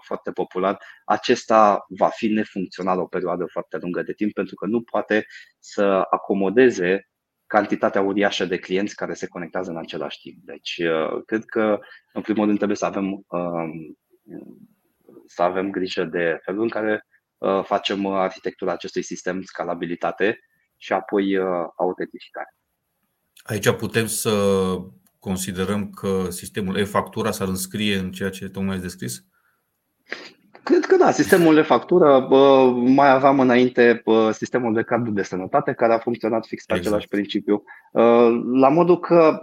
foarte 0.00 0.32
popular, 0.32 0.78
acesta 1.04 1.84
va 1.88 2.08
fi 2.08 2.28
nefuncțional 2.28 2.98
o 2.98 3.06
perioadă 3.06 3.46
foarte 3.50 3.78
lungă 3.80 4.02
de 4.02 4.12
timp 4.12 4.32
pentru 4.32 4.54
că 4.54 4.66
nu 4.66 4.82
poate 4.82 5.26
să 5.58 6.06
acomodeze 6.10 7.08
cantitatea 7.46 8.00
uriașă 8.00 8.44
de 8.44 8.58
clienți 8.58 8.96
care 8.96 9.14
se 9.14 9.26
conectează 9.26 9.70
în 9.70 9.76
același 9.76 10.20
timp. 10.20 10.36
Deci, 10.44 10.82
cred 11.26 11.44
că, 11.44 11.78
în 12.12 12.22
primul 12.22 12.44
rând, 12.44 12.56
trebuie 12.56 12.76
să 12.76 12.86
avem, 12.86 13.24
um, 13.28 13.98
să 15.26 15.42
avem 15.42 15.70
grijă 15.70 16.04
de 16.04 16.38
felul 16.42 16.62
în 16.62 16.68
care 16.68 17.06
facem 17.62 18.06
arhitectura 18.06 18.72
acestui 18.72 19.02
sistem, 19.02 19.42
scalabilitate 19.42 20.38
și 20.82 20.92
apoi 20.92 21.36
uh, 21.36 21.68
autentificare. 21.76 22.56
Aici 23.42 23.70
putem 23.70 24.06
să 24.06 24.32
considerăm 25.18 25.90
că 25.90 26.30
sistemul 26.30 26.76
e-factura 26.76 27.30
s-ar 27.30 27.48
înscrie 27.48 27.96
în 27.96 28.12
ceea 28.12 28.30
ce 28.30 28.48
tocmai 28.48 28.74
ați 28.74 28.82
descris? 28.82 29.24
Cred 30.64 30.84
că 30.84 30.96
da, 30.96 31.10
sistemul 31.10 31.54
de 31.54 31.62
factură, 31.62 32.28
mai 32.86 33.10
aveam 33.10 33.40
înainte 33.40 34.02
sistemul 34.30 34.74
de 34.74 34.82
cardul 34.82 35.14
de 35.14 35.22
sănătate 35.22 35.72
care 35.72 35.92
a 35.92 35.98
funcționat 35.98 36.46
fix 36.46 36.64
pe 36.64 36.74
exact. 36.74 36.86
același 36.86 37.08
principiu. 37.08 37.62
La 38.52 38.68
modul 38.68 38.98
că 38.98 39.40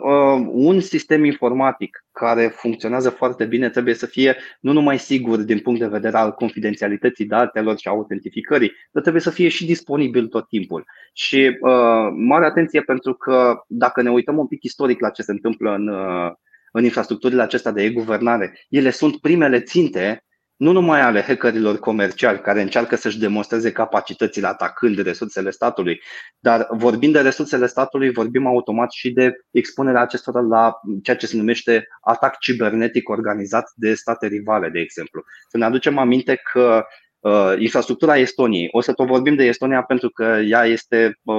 un 0.48 0.80
sistem 0.80 1.24
informatic 1.24 2.06
care 2.12 2.48
funcționează 2.48 3.10
foarte 3.10 3.46
bine 3.46 3.70
trebuie 3.70 3.94
să 3.94 4.06
fie 4.06 4.36
nu 4.60 4.72
numai 4.72 5.00
sigur 5.00 5.38
din 5.38 5.60
punct 5.60 5.80
de 5.80 5.88
vedere 5.88 6.18
al 6.18 6.32
confidențialității 6.32 7.26
datelor 7.26 7.78
și 7.78 7.88
autentificării, 7.88 8.72
dar 8.92 9.02
trebuie 9.02 9.24
să 9.24 9.30
fie 9.30 9.48
și 9.48 9.66
disponibil 9.66 10.28
tot 10.28 10.48
timpul. 10.48 10.86
Și 11.14 11.58
mare 12.16 12.46
atenție 12.46 12.82
pentru 12.82 13.14
că 13.14 13.64
dacă 13.68 14.02
ne 14.02 14.12
uităm 14.12 14.38
un 14.38 14.48
pic 14.48 14.64
istoric 14.64 15.00
la 15.00 15.10
ce 15.10 15.22
se 15.22 15.32
întâmplă 15.32 15.74
în, 15.74 15.90
în 16.72 16.84
infrastructurile 16.84 17.42
acestea 17.42 17.72
de 17.72 17.84
e-guvernare, 17.84 18.66
ele 18.70 18.90
sunt 18.90 19.18
primele 19.18 19.60
ținte 19.60 20.24
nu 20.60 20.72
numai 20.72 21.02
ale 21.02 21.22
hackerilor 21.22 21.80
comerciali 21.80 22.42
care 22.42 22.62
încearcă 22.62 22.96
să-și 22.96 23.20
demonstreze 23.20 23.72
capacitățile 23.72 24.48
atacând 24.48 24.98
resursele 24.98 25.50
statului, 25.50 26.02
dar 26.40 26.68
vorbind 26.72 27.14
de 27.14 27.22
resursele 27.22 27.66
statului, 27.66 28.12
vorbim 28.12 28.48
automat 28.48 28.92
și 28.92 29.12
de 29.12 29.32
expunerea 29.52 30.02
acestora 30.02 30.40
la 30.40 30.80
ceea 31.04 31.18
ce 31.18 31.26
se 31.26 31.38
numește 31.38 31.88
atac 32.02 32.40
cibernetic 32.40 33.10
organizat 33.10 33.72
de 33.76 33.94
state 33.94 34.28
rivale, 34.28 34.70
de 34.70 34.80
exemplu. 34.80 35.24
Să 35.50 35.58
ne 35.58 35.66
aducem 35.66 35.98
aminte 35.98 36.42
că 36.52 36.86
uh, 37.20 37.54
infrastructura 37.58 38.18
Estoniei, 38.18 38.68
o 38.72 38.82
să 38.82 38.94
tot 38.94 39.08
vorbim 39.08 39.36
de 39.36 39.46
Estonia 39.46 39.84
pentru 39.84 40.10
că 40.10 40.24
ea 40.46 40.66
este 40.66 41.20
uh, 41.24 41.36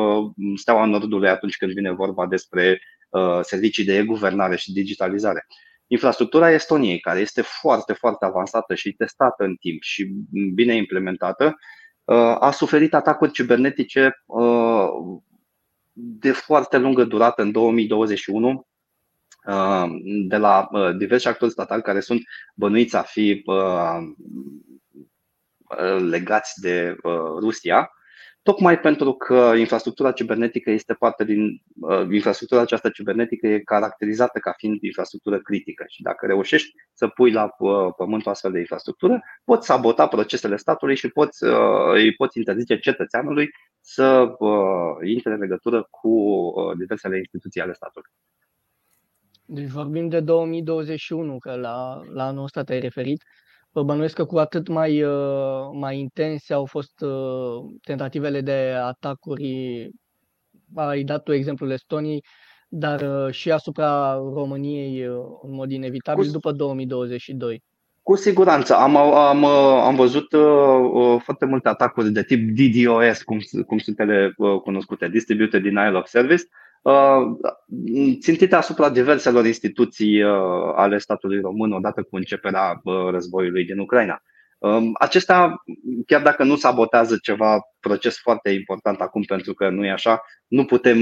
steaua 0.57 0.85
nordului 0.85 1.29
atunci 1.29 1.57
când 1.57 1.73
vine 1.73 1.93
vorba 1.93 2.27
despre 2.27 2.81
uh, 3.11 3.39
servicii 3.43 3.85
de 3.85 3.97
e-guvernare 3.97 4.57
și 4.57 4.73
digitalizare. 4.73 5.47
Uh, 5.49 5.70
Infrastructura 5.93 6.51
Estoniei, 6.51 7.01
care 7.01 7.21
este 7.21 7.43
foarte, 7.43 7.93
foarte 7.93 8.25
avansată 8.25 8.75
și 8.75 8.93
testată 8.93 9.45
în 9.45 9.55
timp 9.55 9.83
și 9.83 10.05
bine 10.55 10.75
implementată, 10.77 11.57
uh, 12.05 12.37
a 12.41 12.51
suferit 12.51 12.95
atacuri 12.95 13.33
cibernetice 13.33 14.23
uh, 14.27 14.89
de 15.93 16.33
foarte 16.33 16.79
lungă 16.79 17.05
durată 17.05 17.43
în 17.43 17.53
2021 17.53 18.67
de 20.29 20.37
la 20.37 20.69
diversi 20.97 21.29
actori 21.29 21.51
statali 21.51 21.83
care 21.83 22.01
sunt 22.01 22.21
bănuiți 22.55 22.97
a 22.97 23.03
fi 23.03 23.43
legați 25.99 26.61
de 26.61 26.97
Rusia 27.39 27.91
tocmai 28.43 28.81
pentru 28.81 29.13
că 29.13 29.53
infrastructura 29.57 30.13
cibernetică 30.13 30.71
este 30.71 30.95
parte 30.95 31.25
din. 31.25 31.63
Uh, 31.81 32.07
infrastructura 32.11 32.61
aceasta 32.61 32.91
cibernetică 32.91 33.47
e 33.47 33.59
caracterizată 33.59 34.39
ca 34.39 34.55
fiind 34.57 34.83
infrastructură 34.83 35.39
critică 35.39 35.85
și 35.89 36.03
dacă 36.03 36.27
reușești 36.27 36.73
să 36.93 37.09
pui 37.09 37.33
la 37.33 37.55
uh, 37.59 37.95
pământ 37.97 38.27
o 38.27 38.31
astfel 38.31 38.53
de 38.53 38.59
infrastructură, 38.59 39.23
poți 39.45 39.67
sabota 39.67 40.07
procesele 40.07 40.57
statului 40.57 40.97
și 40.97 41.09
poți, 41.09 41.45
uh, 41.45 41.93
îi 41.93 42.15
poți 42.15 42.39
interzice 42.39 42.79
cetățeanului 42.79 43.51
să 43.81 44.29
intre 45.05 45.33
în 45.33 45.39
legătură 45.39 45.87
cu 45.91 46.53
diversele 46.79 47.19
instituții 47.19 47.61
ale 47.61 47.73
statului. 47.73 48.11
Deci 49.45 49.69
vorbim 49.69 50.09
de 50.09 50.21
2021, 50.21 51.39
că 51.39 51.55
la, 51.55 52.01
la 52.13 52.27
anul 52.27 52.45
ăsta 52.45 52.63
te-ai 52.63 52.81
referit. 52.81 53.23
Bănuiesc 53.73 54.15
că 54.15 54.25
cu 54.25 54.39
atât 54.39 54.69
mai, 54.69 55.03
uh, 55.03 55.71
mai 55.73 55.99
intense 55.99 56.55
au 56.55 56.65
fost 56.65 57.01
uh, 57.01 57.73
tentativele 57.83 58.41
de 58.41 58.75
atacuri. 58.83 59.89
Ai 60.75 61.03
dat 61.03 61.23
tu 61.23 61.33
exemplul 61.33 61.71
Estoniei, 61.71 62.25
dar 62.69 63.01
uh, 63.01 63.33
și 63.33 63.51
asupra 63.51 64.15
României 64.15 65.01
în 65.43 65.55
mod 65.55 65.71
inevitabil 65.71 66.25
cu, 66.25 66.31
după 66.31 66.53
2022. 66.53 67.63
Cu 68.03 68.17
siguranță. 68.17 68.75
Am, 68.75 68.97
am, 68.97 69.45
am 69.45 69.95
văzut 69.95 70.33
uh, 70.33 71.21
foarte 71.23 71.45
multe 71.45 71.69
atacuri 71.69 72.11
de 72.11 72.23
tip 72.23 72.57
DDoS, 72.57 73.23
cum, 73.23 73.39
cum 73.67 73.79
sunt 73.79 74.01
ele 74.01 74.35
uh, 74.37 74.61
cunoscute, 74.61 75.09
Distributed 75.09 75.63
Denial 75.63 75.95
of 75.95 76.07
Service, 76.07 76.43
Uh, 76.43 76.70
țintite 78.21 78.55
asupra 78.55 78.91
diverselor 78.91 79.47
instituții 79.47 80.23
uh, 80.23 80.33
ale 80.75 80.99
statului 80.99 81.41
român 81.41 81.73
odată 81.73 82.03
cu 82.03 82.17
începerea 82.17 82.81
uh, 82.83 83.09
războiului 83.11 83.65
din 83.65 83.79
Ucraina. 83.79 84.23
Um, 84.59 84.91
acesta, 84.99 85.65
chiar 86.07 86.23
dacă 86.23 86.45
nu 86.45 86.57
sabotează 86.57 87.19
ceva 87.23 87.61
proces 87.81 88.19
foarte 88.19 88.51
important 88.51 89.01
acum, 89.01 89.23
pentru 89.23 89.55
că 89.55 89.69
nu 89.69 89.85
e 89.85 89.91
așa, 89.91 90.23
nu, 90.47 90.65
putem, 90.65 90.99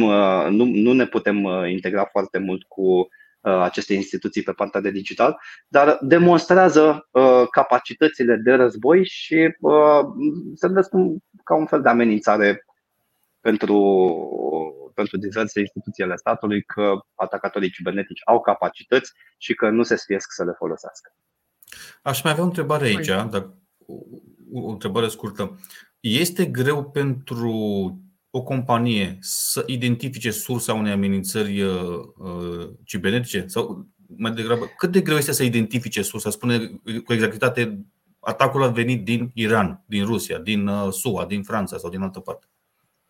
nu, 0.51 0.65
nu 0.65 0.93
ne 0.93 1.07
putem 1.07 1.37
integra 1.67 2.05
foarte 2.05 2.39
mult 2.39 2.63
cu 2.63 3.09
aceste 3.41 3.95
instituții 3.95 4.43
pe 4.43 4.53
partea 4.53 4.81
de 4.81 4.91
digital, 4.91 5.37
dar 5.69 5.99
demonstrează 6.01 7.09
capacitățile 7.51 8.37
de 8.37 8.53
război 8.53 9.05
și 9.05 9.57
se 10.55 10.67
vede 10.69 10.81
ca 11.45 11.55
un 11.55 11.67
fel 11.67 11.83
de 11.83 11.89
amenințare 11.89 12.65
pentru 13.41 13.77
pentru 15.01 15.17
diverse 15.17 15.61
instituții 15.61 16.05
ale 16.05 16.17
statului 16.17 16.63
că 16.63 16.87
atacatorii 17.15 17.71
cibernetici 17.71 18.23
au 18.25 18.41
capacități 18.41 19.13
și 19.39 19.55
că 19.55 19.69
nu 19.69 19.83
se 19.83 19.97
sfiesc 19.97 20.33
să 20.33 20.45
le 20.45 20.55
folosească. 20.59 21.15
Aș 22.03 22.23
mai 22.23 22.33
avea 22.33 22.45
o 22.45 22.47
întrebare 22.47 22.85
aici, 22.85 23.07
dar 23.07 23.55
o 24.53 24.69
întrebare 24.69 25.09
scurtă. 25.09 25.59
Este 26.01 26.45
greu 26.45 26.91
pentru 26.91 27.53
o 28.31 28.43
companie 28.43 29.19
să 29.21 29.63
identifice 29.67 30.31
sursa 30.31 30.75
unei 30.75 30.93
amenințări 30.93 31.63
uh, 31.63 31.99
uh, 32.17 32.69
cibernetice? 32.85 33.45
Sau 33.47 33.87
mai 34.17 34.33
degrabă, 34.33 34.65
cât 34.77 34.93
de 34.93 35.01
greu 35.01 35.17
este 35.17 35.33
să 35.33 35.43
identifice 35.43 36.03
sursa? 36.03 36.31
Spune 36.31 36.59
cu 37.05 37.13
exactitate, 37.13 37.85
atacul 38.21 38.63
a 38.63 38.69
venit 38.69 39.05
din 39.05 39.31
Iran, 39.35 39.83
din 39.87 40.05
Rusia, 40.05 40.39
din 40.39 40.67
uh, 40.67 40.93
SUA, 40.93 41.27
din 41.27 41.43
Franța 41.43 41.79
sau 41.79 41.91
din 41.91 42.01
altă 42.01 42.21
parte. 42.21 42.47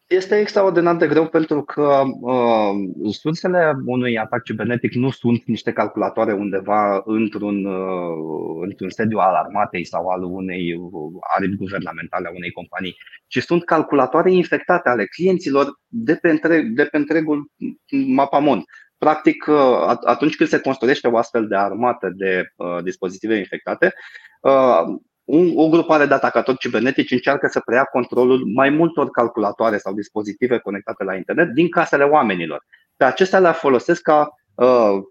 Este 0.08 0.38
extraordinar 0.38 0.96
de 0.96 1.06
greu 1.06 1.26
pentru 1.26 1.62
că 1.62 2.02
uh, 2.20 2.70
sursele 3.10 3.72
unui 3.84 4.18
atac 4.18 4.42
cibernetic 4.42 4.92
nu 4.94 5.10
sunt 5.10 5.44
niște 5.44 5.72
calculatoare 5.72 6.32
undeva 6.32 7.02
într-un, 7.04 7.64
uh, 7.64 8.62
într-un 8.62 8.90
sediu 8.90 9.18
al 9.18 9.34
armatei 9.34 9.84
sau 9.84 10.08
al 10.08 10.22
unei 10.22 10.74
aripi 11.36 11.56
guvernamentale 11.56 12.28
a 12.28 12.30
unei 12.34 12.50
companii, 12.50 12.96
ci 13.26 13.42
sunt 13.42 13.64
calculatoare 13.64 14.32
infectate 14.32 14.88
ale 14.88 15.04
clienților 15.04 15.80
de 15.86 16.14
pe, 16.14 16.30
întreg, 16.30 16.66
de 16.66 16.84
pe 16.84 16.96
întregul 16.96 17.50
mapamon. 18.06 18.64
Practic, 18.98 19.46
uh, 19.46 19.96
atunci 20.04 20.36
când 20.36 20.48
se 20.48 20.60
construiește 20.60 21.08
o 21.08 21.16
astfel 21.16 21.46
de 21.48 21.56
armată 21.56 22.12
de 22.16 22.52
uh, 22.56 22.82
dispozitive 22.82 23.36
infectate, 23.36 23.94
uh, 24.40 24.82
un, 25.28 25.52
o 25.54 25.68
grupare 25.68 26.06
de 26.06 26.14
atacatori 26.14 26.58
cibernetici 26.58 27.10
încearcă 27.10 27.48
să 27.50 27.60
preia 27.60 27.84
controlul 27.84 28.44
mai 28.54 28.70
multor 28.70 29.10
calculatoare 29.10 29.78
sau 29.78 29.94
dispozitive 29.94 30.58
conectate 30.58 31.04
la 31.04 31.14
internet 31.14 31.48
din 31.48 31.68
casele 31.68 32.04
oamenilor. 32.04 32.64
Pe 32.96 33.04
acestea 33.04 33.38
le 33.38 33.52
folosesc 33.52 34.02
ca, 34.02 34.34
uh, 34.54 35.02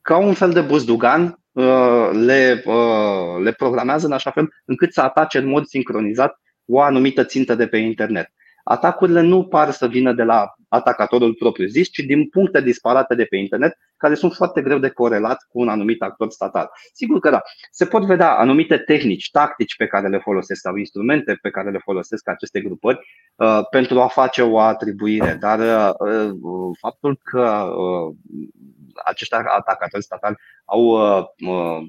ca 0.00 0.16
un 0.16 0.34
fel 0.34 0.52
de 0.52 0.60
buzdugan, 0.60 1.38
uh, 1.52 2.10
le, 2.12 2.62
uh, 2.66 3.42
le 3.42 3.52
programează 3.52 4.06
în 4.06 4.12
așa 4.12 4.30
fel 4.30 4.52
încât 4.64 4.92
să 4.92 5.00
atace 5.00 5.38
în 5.38 5.46
mod 5.46 5.66
sincronizat 5.66 6.40
o 6.66 6.80
anumită 6.80 7.24
țintă 7.24 7.54
de 7.54 7.66
pe 7.66 7.76
internet 7.76 8.32
atacurile 8.68 9.20
nu 9.20 9.44
par 9.44 9.70
să 9.70 9.86
vină 9.86 10.12
de 10.12 10.22
la 10.22 10.54
atacatorul 10.68 11.34
propriu-zis, 11.34 11.88
ci 11.88 11.98
din 11.98 12.28
puncte 12.28 12.60
disparate 12.60 13.14
de 13.14 13.24
pe 13.24 13.36
internet, 13.36 13.78
care 13.96 14.14
sunt 14.14 14.32
foarte 14.32 14.62
greu 14.62 14.78
de 14.78 14.88
corelat 14.88 15.46
cu 15.48 15.60
un 15.60 15.68
anumit 15.68 16.02
actor 16.02 16.30
statal. 16.30 16.70
Sigur 16.92 17.20
că 17.20 17.30
da, 17.30 17.42
se 17.70 17.86
pot 17.86 18.04
vedea 18.04 18.36
anumite 18.36 18.78
tehnici, 18.78 19.30
tactici 19.30 19.76
pe 19.76 19.86
care 19.86 20.08
le 20.08 20.18
folosesc 20.18 20.60
sau 20.60 20.76
instrumente 20.76 21.38
pe 21.42 21.50
care 21.50 21.70
le 21.70 21.78
folosesc 21.78 22.28
aceste 22.28 22.60
grupări 22.60 22.98
uh, 23.36 23.60
pentru 23.70 24.00
a 24.00 24.06
face 24.06 24.42
o 24.42 24.58
atribuire, 24.58 25.36
dar 25.40 25.58
uh, 25.58 26.28
uh 26.42 26.76
faptul 26.80 27.20
că 27.22 27.72
uh, 27.76 28.14
acești 29.04 29.34
atacatori 29.34 30.02
statali 30.02 30.36
au, 30.64 30.84
uh, 30.84 31.24
uh, 31.48 31.86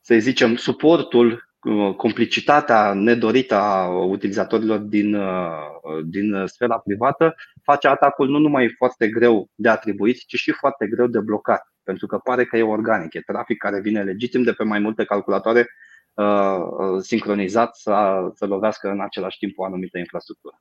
să 0.00 0.14
zicem, 0.18 0.56
suportul 0.56 1.30
Uh, 1.32 1.51
complicitatea 1.96 2.92
nedorită 2.92 3.54
a 3.54 3.88
utilizatorilor 3.88 4.78
din, 4.78 5.14
uh, 5.14 6.04
din 6.04 6.46
sfera 6.46 6.78
privată 6.78 7.34
face 7.62 7.88
atacul 7.88 8.28
nu 8.28 8.38
numai 8.38 8.74
foarte 8.76 9.08
greu 9.08 9.48
de 9.54 9.68
atribuit, 9.68 10.16
ci 10.26 10.34
și 10.34 10.50
foarte 10.50 10.86
greu 10.86 11.06
de 11.06 11.20
blocat, 11.20 11.72
pentru 11.82 12.06
că 12.06 12.18
pare 12.18 12.44
că 12.44 12.56
e 12.56 12.62
organic, 12.62 13.14
e 13.14 13.20
trafic 13.20 13.58
care 13.58 13.80
vine 13.80 14.02
legitim 14.02 14.42
de 14.42 14.52
pe 14.52 14.64
mai 14.64 14.78
multe 14.78 15.04
calculatoare 15.04 15.68
uh, 16.14 17.00
sincronizat 17.00 17.76
să, 17.76 18.30
să 18.34 18.46
lovească 18.46 18.88
în 18.88 19.00
același 19.00 19.38
timp 19.38 19.58
o 19.58 19.64
anumită 19.64 19.98
infrastructură. 19.98 20.60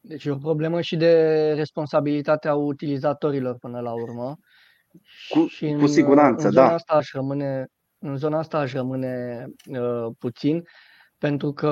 Deci 0.00 0.24
e 0.24 0.30
o 0.30 0.36
problemă 0.36 0.80
și 0.80 0.96
de 0.96 1.52
responsabilitatea 1.52 2.54
utilizatorilor 2.54 3.56
până 3.58 3.80
la 3.80 3.92
urmă. 3.92 4.38
Cu, 5.28 5.46
și 5.46 5.66
în, 5.66 5.78
cu 5.78 5.86
siguranță, 5.86 6.46
în 6.46 6.54
da. 6.54 6.72
asta 6.72 6.94
aș 6.94 7.12
rămâne 7.12 7.66
în 8.00 8.16
zona 8.16 8.38
asta 8.38 8.58
aș 8.58 8.72
rămâne 8.72 9.44
uh, 9.66 10.06
puțin, 10.18 10.62
pentru 11.18 11.52
că 11.52 11.68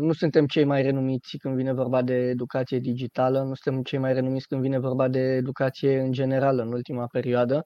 nu 0.00 0.12
suntem 0.12 0.46
cei 0.46 0.64
mai 0.64 0.82
renumiți 0.82 1.36
când 1.36 1.56
vine 1.56 1.72
vorba 1.72 2.02
de 2.02 2.14
educație 2.14 2.78
digitală, 2.78 3.42
nu 3.42 3.54
suntem 3.54 3.82
cei 3.82 3.98
mai 3.98 4.12
renumiți 4.12 4.46
când 4.46 4.60
vine 4.60 4.78
vorba 4.78 5.08
de 5.08 5.20
educație 5.20 5.98
în 6.00 6.12
general 6.12 6.58
în 6.58 6.72
ultima 6.72 7.06
perioadă. 7.06 7.62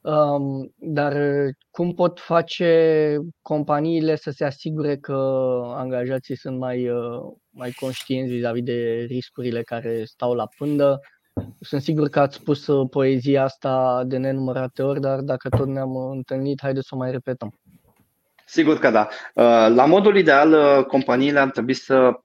Um, 0.00 0.72
dar 0.76 1.16
cum 1.70 1.94
pot 1.94 2.20
face 2.20 3.16
companiile 3.42 4.16
să 4.16 4.30
se 4.30 4.44
asigure 4.44 4.96
că 4.96 5.12
angajații 5.64 6.36
sunt 6.36 6.58
mai, 6.58 6.88
uh, 6.88 7.20
mai 7.50 7.70
conștienți 7.70 8.32
vis-a-vis 8.32 8.62
de 8.62 9.04
riscurile 9.08 9.62
care 9.62 10.04
stau 10.04 10.34
la 10.34 10.46
pândă? 10.58 11.00
Sunt 11.60 11.82
sigur 11.82 12.08
că 12.08 12.20
ați 12.20 12.36
spus 12.36 12.66
uh, 12.66 12.88
poezia 12.90 13.42
asta 13.42 14.02
de 14.06 14.16
nenumărate 14.16 14.82
ori, 14.82 15.00
dar 15.00 15.20
dacă 15.20 15.48
tot 15.48 15.66
ne-am 15.66 15.94
uh, 15.94 16.10
întâlnit, 16.12 16.60
haideți 16.62 16.88
să 16.88 16.94
o 16.94 16.98
mai 16.98 17.10
repetăm. 17.10 17.60
Sigur 18.46 18.78
că 18.78 18.90
da. 18.90 19.08
Uh, 19.34 19.74
la 19.74 19.84
modul 19.86 20.16
ideal, 20.16 20.84
companiile 20.84 21.38
ar 21.38 21.50
trebui 21.50 21.74
să 21.74 22.20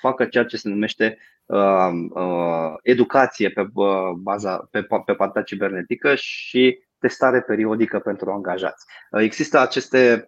facă 0.00 0.24
ceea 0.24 0.44
ce 0.44 0.56
se 0.56 0.68
numește 0.68 1.18
educație 2.82 3.50
pe 3.50 3.66
baza 4.16 4.68
pe, 4.70 4.86
pe 5.04 5.12
partea 5.12 5.42
cibernetică 5.42 6.14
și 6.14 6.78
testare 6.98 7.40
periodică 7.40 7.98
pentru 7.98 8.30
angajați. 8.30 8.86
Există 9.10 9.58
aceste 9.58 10.26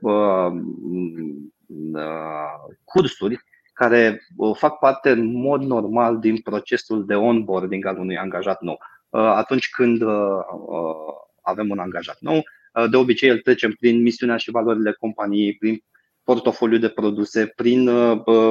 cursuri 2.85 3.45
care 3.75 4.27
uh, 4.37 4.57
fac 4.57 4.79
parte 4.79 5.11
în 5.11 5.41
mod 5.41 5.63
normal 5.63 6.19
din 6.19 6.39
procesul 6.39 7.07
de 7.07 7.15
onboarding 7.15 7.87
al 7.87 7.99
unui 7.99 8.17
angajat 8.17 8.61
nou. 8.61 8.79
Uh, 9.09 9.21
atunci 9.21 9.69
când 9.69 10.03
uh, 10.03 10.41
avem 11.43 11.71
un 11.71 11.79
angajat 11.79 12.17
nou, 12.21 12.43
de 12.91 12.97
obicei 12.97 13.29
îl 13.29 13.39
trecem 13.39 13.73
prin 13.73 14.03
misiunea 14.03 14.37
și 14.37 14.51
valorile 14.51 14.93
companiei, 14.93 15.57
prin 15.57 15.79
portofoliu 16.23 16.79
de 16.79 16.89
produse, 16.89 17.47
prin 17.47 17.91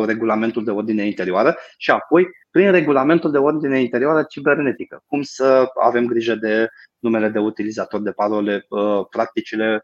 regulamentul 0.06 0.64
de 0.64 0.72
ordine 0.72 1.06
interioară 1.06 1.58
și 1.78 1.92
apoi 1.92 2.28
prin 2.52 2.72
regulamentul 2.72 3.32
de 3.32 3.38
ordine 3.38 3.80
interioară 3.80 4.24
cibernetică. 4.30 5.04
Cum 5.08 5.22
să 5.22 5.66
avem 5.82 6.06
grijă 6.06 6.36
de 6.36 6.68
numele 7.00 7.30
de 7.30 7.40
utilizator, 7.40 8.02
de 8.02 8.12
parole, 8.12 8.68
practicile 9.10 9.84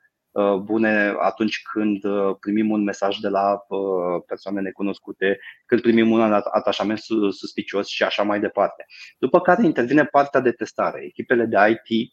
bune 0.62 1.16
atunci 1.20 1.62
când 1.62 2.02
primim 2.40 2.72
un 2.72 2.84
mesaj 2.84 3.18
de 3.18 3.28
la 3.28 3.66
persoane 4.26 4.62
necunoscute, 4.62 5.40
când 5.66 5.82
primim 5.82 6.12
un 6.12 6.34
atașament 6.52 7.00
suspicios 7.32 7.88
și 7.88 8.04
așa 8.04 8.24
mai 8.24 8.40
departe. 8.40 8.86
După 9.18 9.42
care 9.42 9.66
intervine 9.66 10.06
partea 10.06 10.40
de 10.40 10.52
testare. 10.52 11.04
Echipele 11.04 11.46
de 11.46 11.58
IT 11.70 12.12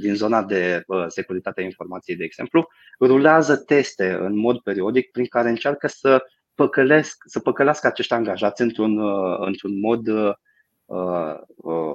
din 0.00 0.14
zona 0.14 0.42
de 0.42 0.84
securitate 1.08 1.60
a 1.60 1.64
informației, 1.64 2.16
de 2.16 2.24
exemplu, 2.24 2.68
rulează 3.00 3.56
teste 3.56 4.12
în 4.20 4.38
mod 4.38 4.58
periodic 4.60 5.10
prin 5.10 5.26
care 5.26 5.48
încearcă 5.48 5.86
să, 5.86 6.24
păcălesc, 6.54 7.22
să 7.26 7.40
păcălească 7.40 7.86
acești 7.86 8.12
angajați 8.12 8.62
într-un, 8.62 8.98
într-un 9.38 9.80
mod 9.80 10.06
uh, 10.06 11.38
uh, 11.56 11.94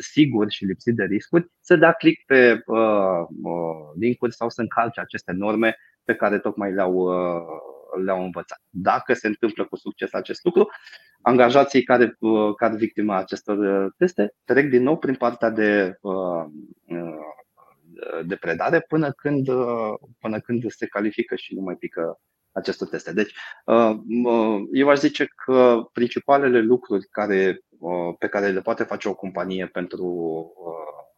sigur 0.00 0.50
și 0.50 0.64
lipsit 0.64 0.94
de 0.94 1.04
riscuri, 1.04 1.50
să 1.60 1.76
dea 1.76 1.92
click 1.92 2.24
pe 2.26 2.62
uh, 2.66 3.26
linkuri 3.98 4.34
sau 4.34 4.48
să 4.48 4.60
încalce 4.60 5.00
aceste 5.00 5.32
norme 5.32 5.76
pe 6.06 6.14
care 6.14 6.38
tocmai 6.38 6.72
le-au, 6.72 6.94
uh, 6.94 8.02
le-au 8.04 8.24
învățat. 8.24 8.62
Dacă 8.70 9.12
se 9.12 9.26
întâmplă 9.26 9.64
cu 9.64 9.76
succes 9.76 10.12
acest 10.12 10.44
lucru, 10.44 10.68
angajații 11.22 11.82
care 11.82 12.16
uh, 12.18 12.54
cad 12.54 12.76
victima 12.76 13.16
acestor 13.16 13.58
uh, 13.58 13.92
teste 13.96 14.34
trec 14.44 14.68
din 14.70 14.82
nou 14.82 14.98
prin 14.98 15.14
partea 15.14 15.50
de 15.50 15.98
de 18.26 18.36
predare 18.36 18.80
până 18.80 19.12
când, 19.12 19.46
până 20.18 20.40
când 20.40 20.70
se 20.70 20.86
califică 20.86 21.34
și 21.34 21.54
nu 21.54 21.60
mai 21.60 21.74
pică 21.74 22.20
aceste 22.52 22.84
teste. 22.84 23.12
Deci, 23.12 23.34
eu 24.72 24.88
aș 24.88 24.98
zice 24.98 25.26
că 25.44 25.88
principalele 25.92 26.60
lucruri 26.60 27.06
care, 27.10 27.60
pe 28.18 28.28
care 28.28 28.48
le 28.48 28.60
poate 28.60 28.82
face 28.82 29.08
o 29.08 29.14
companie 29.14 29.66
pentru 29.66 30.06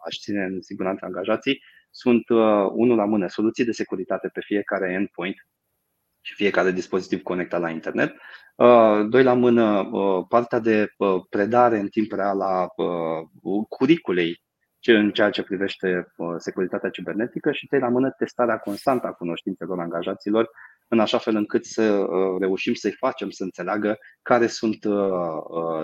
a-și 0.05 0.21
ține 0.21 0.45
în 0.45 0.63
siguranță 0.63 1.05
angajații 1.05 1.63
sunt, 1.91 2.29
unul 2.73 2.97
la 2.97 3.05
mână, 3.05 3.29
soluții 3.29 3.65
de 3.65 3.73
securitate 3.73 4.29
pe 4.29 4.41
fiecare 4.41 4.93
endpoint 4.93 5.37
și 6.21 6.35
fiecare 6.35 6.71
dispozitiv 6.71 7.23
conectat 7.23 7.61
la 7.61 7.71
internet. 7.71 8.15
Doi 9.09 9.23
la 9.23 9.35
mână, 9.35 9.89
partea 10.29 10.59
de 10.59 10.89
predare 11.31 11.79
în 11.79 11.89
timp 11.89 12.13
real 12.13 12.41
a 12.41 12.67
curiculei 13.69 14.43
în 14.87 15.11
ceea 15.11 15.31
ce 15.31 15.43
privește 15.43 16.13
securitatea 16.37 16.91
cibernetică 16.91 17.53
și 17.53 17.67
trei 17.67 17.81
la 17.81 17.89
mână 17.89 18.11
testarea 18.11 18.59
constantă 18.59 19.07
a 19.07 19.13
cunoștințelor 19.13 19.81
angajaților 19.81 20.51
în 20.89 21.01
așa 21.01 21.19
fel 21.19 21.37
încât 21.37 21.65
să 21.65 22.07
reușim 22.41 22.75
să-i 22.75 22.93
facem 22.93 23.31
să 23.31 23.43
înțeleagă 23.43 23.99
care 24.23 24.47
sunt 24.47 24.79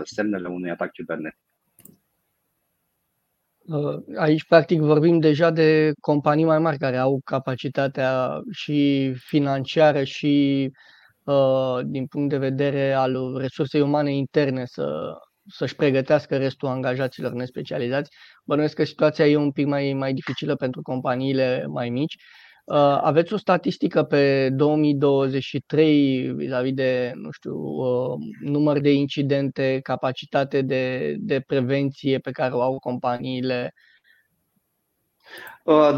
semnele 0.04 0.48
unui 0.48 0.70
atac 0.70 0.92
cibernetic. 0.92 1.38
Aici, 4.16 4.44
practic, 4.44 4.80
vorbim 4.80 5.18
deja 5.18 5.50
de 5.50 5.92
companii 6.00 6.44
mai 6.44 6.58
mari 6.58 6.78
care 6.78 6.96
au 6.96 7.20
capacitatea 7.24 8.40
și 8.50 9.12
financiară 9.16 10.04
și 10.04 10.70
din 11.84 12.06
punct 12.06 12.28
de 12.28 12.38
vedere 12.38 12.92
al 12.92 13.36
resursei 13.36 13.80
umane 13.80 14.14
interne 14.14 14.64
să, 14.66 15.12
să-și 15.48 15.76
pregătească 15.76 16.36
restul 16.36 16.68
angajaților 16.68 17.32
nespecializați. 17.32 18.10
Bănuiesc 18.44 18.74
că 18.74 18.84
situația 18.84 19.26
e 19.26 19.36
un 19.36 19.52
pic 19.52 19.66
mai, 19.66 19.92
mai 19.92 20.12
dificilă 20.12 20.54
pentru 20.54 20.82
companiile 20.82 21.66
mai 21.66 21.88
mici. 21.88 22.14
Uh, 22.14 22.43
aveți 23.00 23.32
o 23.32 23.36
statistică 23.36 24.02
pe 24.02 24.50
2023 24.50 26.32
vis-a-vis 26.34 26.72
de, 26.72 27.12
nu 27.14 27.30
știu, 27.30 27.54
uh, 27.54 28.18
număr 28.40 28.78
de 28.78 28.92
incidente, 28.92 29.80
capacitate 29.82 30.62
de, 30.62 31.14
de 31.18 31.40
prevenție 31.40 32.18
pe 32.18 32.30
care 32.30 32.54
o 32.54 32.62
au 32.62 32.78
companiile? 32.78 33.72
Uh, 33.74 33.93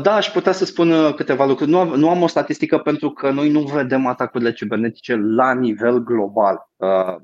da, 0.03 0.15
aș 0.15 0.31
putea 0.31 0.53
să 0.53 0.65
spun 0.65 0.91
uh, 0.91 1.15
câteva 1.15 1.45
lucruri. 1.45 1.71
Nu 1.71 1.79
am, 1.79 1.89
nu 1.89 2.11
am 2.11 2.23
o 2.23 2.27
statistică 2.27 2.79
pentru 2.79 3.11
că 3.11 3.31
noi 3.31 3.51
nu 3.51 3.61
vedem 3.61 4.07
atacurile 4.07 4.53
cibernetice 4.53 5.17
la 5.17 5.55
nivel 5.55 5.99
global. 5.99 6.69
Uh, 6.77 7.15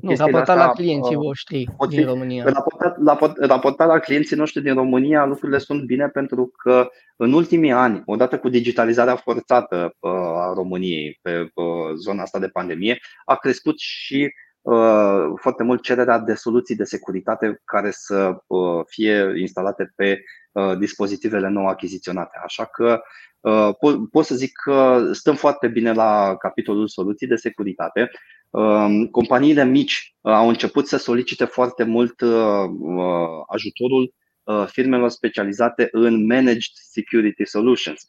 nu, 0.00 0.14
raportat 0.16 0.56
la 0.56 0.68
clienții 0.68 1.16
voștri 1.16 1.68
din 1.88 2.06
România. 2.06 2.44
Raportat 2.44 2.98
la, 3.02 3.18
raportat 3.46 3.86
la 3.86 3.98
clienții 3.98 4.36
noștri 4.36 4.62
din 4.62 4.74
România, 4.74 5.24
lucrurile 5.24 5.58
sunt 5.58 5.84
bine 5.84 6.08
pentru 6.08 6.52
că 6.56 6.88
în 7.16 7.32
ultimii 7.32 7.72
ani, 7.72 8.02
odată 8.06 8.38
cu 8.38 8.48
digitalizarea 8.48 9.16
forțată 9.16 9.96
a 10.00 10.52
României 10.54 11.18
pe 11.22 11.52
zona 11.94 12.22
asta 12.22 12.38
de 12.38 12.48
pandemie, 12.48 12.98
a 13.24 13.34
crescut 13.34 13.78
și 13.78 14.32
foarte 15.36 15.62
mult 15.62 15.82
cererea 15.82 16.18
de 16.18 16.34
soluții 16.34 16.76
de 16.76 16.84
securitate 16.84 17.60
care 17.64 17.90
să 17.90 18.36
fie 18.86 19.32
instalate 19.36 19.92
pe 19.96 20.22
Uh, 20.52 20.76
dispozitivele 20.78 21.48
nou 21.48 21.66
achiziționate. 21.66 22.38
Așa 22.44 22.64
că 22.64 23.02
uh, 23.40 23.68
pot 24.10 24.24
să 24.24 24.34
zic 24.34 24.52
că 24.64 25.08
stăm 25.12 25.34
foarte 25.34 25.68
bine 25.68 25.92
la 25.92 26.36
capitolul 26.36 26.88
soluții 26.88 27.26
de 27.26 27.36
securitate. 27.36 28.10
Um, 28.50 29.06
companiile 29.06 29.64
mici 29.64 30.14
uh, 30.20 30.32
au 30.32 30.48
început 30.48 30.86
să 30.86 30.96
solicite 30.96 31.44
foarte 31.44 31.84
mult 31.84 32.22
ajutorul 33.46 34.14
firmelor 34.66 35.08
specializate 35.08 35.88
în 35.90 36.26
Managed 36.26 36.72
Security 36.72 37.44
Solutions. 37.44 38.04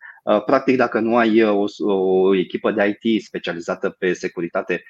Practic, 0.45 0.77
dacă 0.77 0.99
nu 0.99 1.17
ai 1.17 1.43
o, 1.43 1.65
o 1.77 2.35
echipă 2.35 2.71
de 2.71 2.97
IT 2.99 3.23
specializată 3.23 3.89
pe 3.89 4.13
securitate 4.13 4.83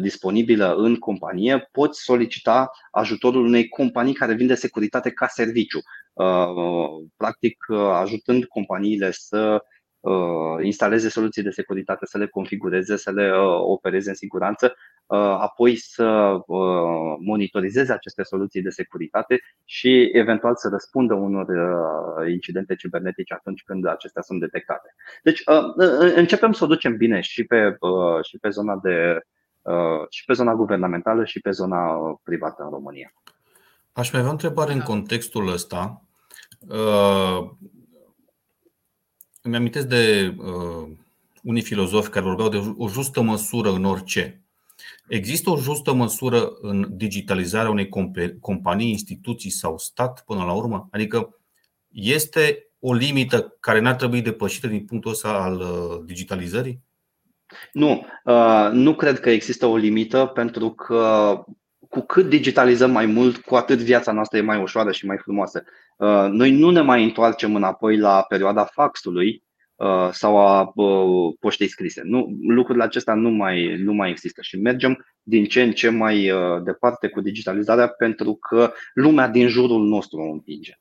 disponibilă 0.00 0.74
în 0.74 0.96
companie, 0.96 1.68
poți 1.72 2.02
solicita 2.02 2.70
ajutorul 2.90 3.44
unei 3.44 3.68
companii 3.68 4.14
care 4.14 4.34
vinde 4.34 4.54
securitate 4.54 5.10
ca 5.10 5.26
serviciu. 5.26 5.78
Uh, 6.12 7.06
practic 7.16 7.56
uh, 7.68 7.78
ajutând 7.78 8.44
companiile 8.44 9.10
să 9.10 9.62
uh, 10.00 10.64
instaleze 10.64 11.08
soluții 11.08 11.42
de 11.42 11.50
securitate, 11.50 12.06
să 12.06 12.18
le 12.18 12.26
configureze, 12.26 12.96
să 12.96 13.10
le 13.10 13.30
opereze 13.60 14.08
în 14.08 14.14
siguranță, 14.14 14.74
apoi 15.16 15.76
să 15.76 16.38
monitorizeze 17.20 17.92
aceste 17.92 18.22
soluții 18.22 18.62
de 18.62 18.70
securitate 18.70 19.40
și 19.64 20.10
eventual 20.12 20.56
să 20.56 20.68
răspundă 20.68 21.14
unor 21.14 21.46
incidente 22.28 22.74
cibernetice 22.74 23.34
atunci 23.34 23.62
când 23.62 23.86
acestea 23.86 24.22
sunt 24.22 24.40
detectate. 24.40 24.94
Deci 25.22 25.42
începem 26.14 26.52
să 26.52 26.64
o 26.64 26.66
ducem 26.66 26.96
bine 26.96 27.20
și 27.20 27.44
pe, 27.44 27.76
și 28.22 28.38
pe 28.38 28.48
zona 28.48 28.76
de 28.82 29.20
și 30.08 30.24
pe 30.24 30.32
zona 30.32 30.54
guvernamentală 30.54 31.24
și 31.24 31.40
pe 31.40 31.50
zona 31.50 31.96
privată 32.22 32.62
în 32.62 32.70
România. 32.70 33.12
Aș 33.92 34.10
mai 34.10 34.20
avea 34.20 34.30
o 34.30 34.34
întrebare 34.34 34.72
în 34.72 34.80
contextul 34.80 35.48
ăsta. 35.48 36.02
Uh, 36.68 37.50
îmi 39.42 39.56
amintesc 39.56 39.86
de 39.86 40.34
uh, 40.38 40.88
unii 41.42 41.62
filozofi 41.62 42.10
care 42.10 42.24
vorbeau 42.24 42.48
de 42.48 42.74
o 42.76 42.88
justă 42.88 43.20
măsură 43.20 43.70
în 43.70 43.84
orice. 43.84 44.42
Există 45.08 45.50
o 45.50 45.56
justă 45.56 45.92
măsură 45.92 46.48
în 46.60 46.86
digitalizarea 46.90 47.70
unei 47.70 47.88
companii, 48.40 48.90
instituții 48.90 49.50
sau 49.50 49.78
stat 49.78 50.22
până 50.26 50.44
la 50.44 50.52
urmă? 50.52 50.88
Adică 50.90 51.38
este 51.88 52.70
o 52.78 52.92
limită 52.92 53.56
care 53.60 53.80
n-ar 53.80 53.94
trebui 53.94 54.22
depășită 54.22 54.66
din 54.66 54.84
punctul 54.84 55.10
ăsta 55.10 55.28
al 55.28 55.60
uh, 55.60 56.00
digitalizării? 56.04 56.80
Nu, 57.72 58.06
uh, 58.24 58.68
nu 58.72 58.94
cred 58.94 59.20
că 59.20 59.30
există 59.30 59.66
o 59.66 59.76
limită 59.76 60.26
pentru 60.26 60.70
că 60.70 61.34
cu 61.88 62.00
cât 62.00 62.28
digitalizăm 62.28 62.90
mai 62.90 63.06
mult, 63.06 63.36
cu 63.36 63.54
atât 63.54 63.78
viața 63.78 64.12
noastră 64.12 64.38
e 64.38 64.42
mai 64.42 64.60
ușoară 64.60 64.92
și 64.92 65.06
mai 65.06 65.18
frumoasă. 65.18 65.64
Uh, 65.96 66.26
noi 66.30 66.50
nu 66.50 66.70
ne 66.70 66.80
mai 66.80 67.04
întoarcem 67.04 67.54
înapoi 67.54 67.96
la 67.96 68.22
perioada 68.22 68.64
faxului 68.64 69.28
uh, 69.28 69.47
sau 70.10 70.38
a 70.38 70.72
uh, 70.74 71.34
poștei 71.40 71.68
scrise. 71.68 72.00
Nu, 72.04 72.36
lucrurile 72.48 72.84
acestea 72.84 73.14
nu 73.14 73.30
mai, 73.30 73.76
nu 73.76 73.92
mai 73.92 74.10
există 74.10 74.42
și 74.42 74.60
mergem 74.60 75.06
din 75.22 75.44
ce 75.44 75.62
în 75.62 75.72
ce 75.72 75.88
mai 75.88 76.30
departe 76.64 77.08
cu 77.08 77.20
digitalizarea 77.20 77.88
pentru 77.88 78.34
că 78.34 78.72
lumea 78.94 79.28
din 79.28 79.48
jurul 79.48 79.86
nostru 79.86 80.18
o 80.18 80.30
împinge. 80.30 80.72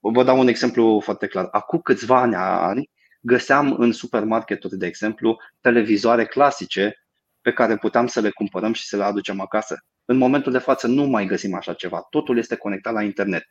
Vă 0.00 0.22
dau 0.24 0.38
un 0.38 0.48
exemplu 0.48 1.00
foarte 1.00 1.26
clar. 1.26 1.48
Acum 1.50 1.78
câțiva 1.78 2.22
ani 2.66 2.90
găseam 3.20 3.76
în 3.78 3.92
supermarketuri, 3.92 4.76
de 4.76 4.86
exemplu, 4.86 5.36
televizoare 5.60 6.24
clasice 6.24 6.94
pe 7.40 7.52
care 7.52 7.76
puteam 7.76 8.06
să 8.06 8.20
le 8.20 8.30
cumpărăm 8.30 8.72
și 8.72 8.86
să 8.86 8.96
le 8.96 9.02
aducem 9.02 9.40
acasă. 9.40 9.84
În 10.04 10.16
momentul 10.16 10.52
de 10.52 10.58
față 10.58 10.86
nu 10.86 11.04
mai 11.04 11.26
găsim 11.26 11.54
așa 11.54 11.72
ceva. 11.72 12.06
Totul 12.10 12.38
este 12.38 12.56
conectat 12.56 12.92
la 12.92 13.02
internet. 13.02 13.46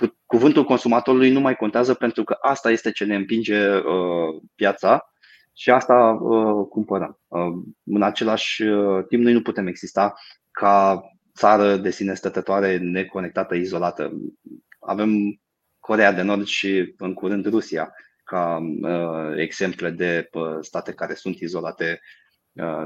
Uh, 0.00 0.10
cuvântul 0.26 0.64
consumatorului 0.64 1.30
nu 1.30 1.40
mai 1.40 1.56
contează 1.56 1.94
pentru 1.94 2.24
că 2.24 2.36
asta 2.40 2.70
este 2.70 2.90
ce 2.90 3.04
ne 3.04 3.14
împinge 3.14 3.76
uh, 3.76 4.42
piața 4.54 5.12
și 5.54 5.70
asta 5.70 6.18
uh, 6.20 6.66
cumpărăm. 6.68 7.20
În 7.84 8.02
același 8.02 8.62
timp, 9.08 9.22
noi 9.22 9.32
nu 9.32 9.42
putem 9.42 9.66
exista 9.66 10.14
ca 10.50 11.02
țară 11.34 11.76
de 11.76 11.90
sine 11.90 12.14
stătătoare, 12.14 12.76
neconectată, 12.76 13.54
izolată. 13.54 14.12
Avem 14.80 15.40
Corea 15.78 16.12
de 16.12 16.22
Nord 16.22 16.46
și 16.46 16.94
în 16.96 17.14
curând 17.14 17.46
Rusia 17.46 17.94
ca 18.24 18.58
uh, 18.82 19.32
exemple 19.36 19.90
de 19.90 20.28
uh, 20.32 20.58
state 20.60 20.92
care 20.92 21.14
sunt 21.14 21.38
izolate 21.38 22.00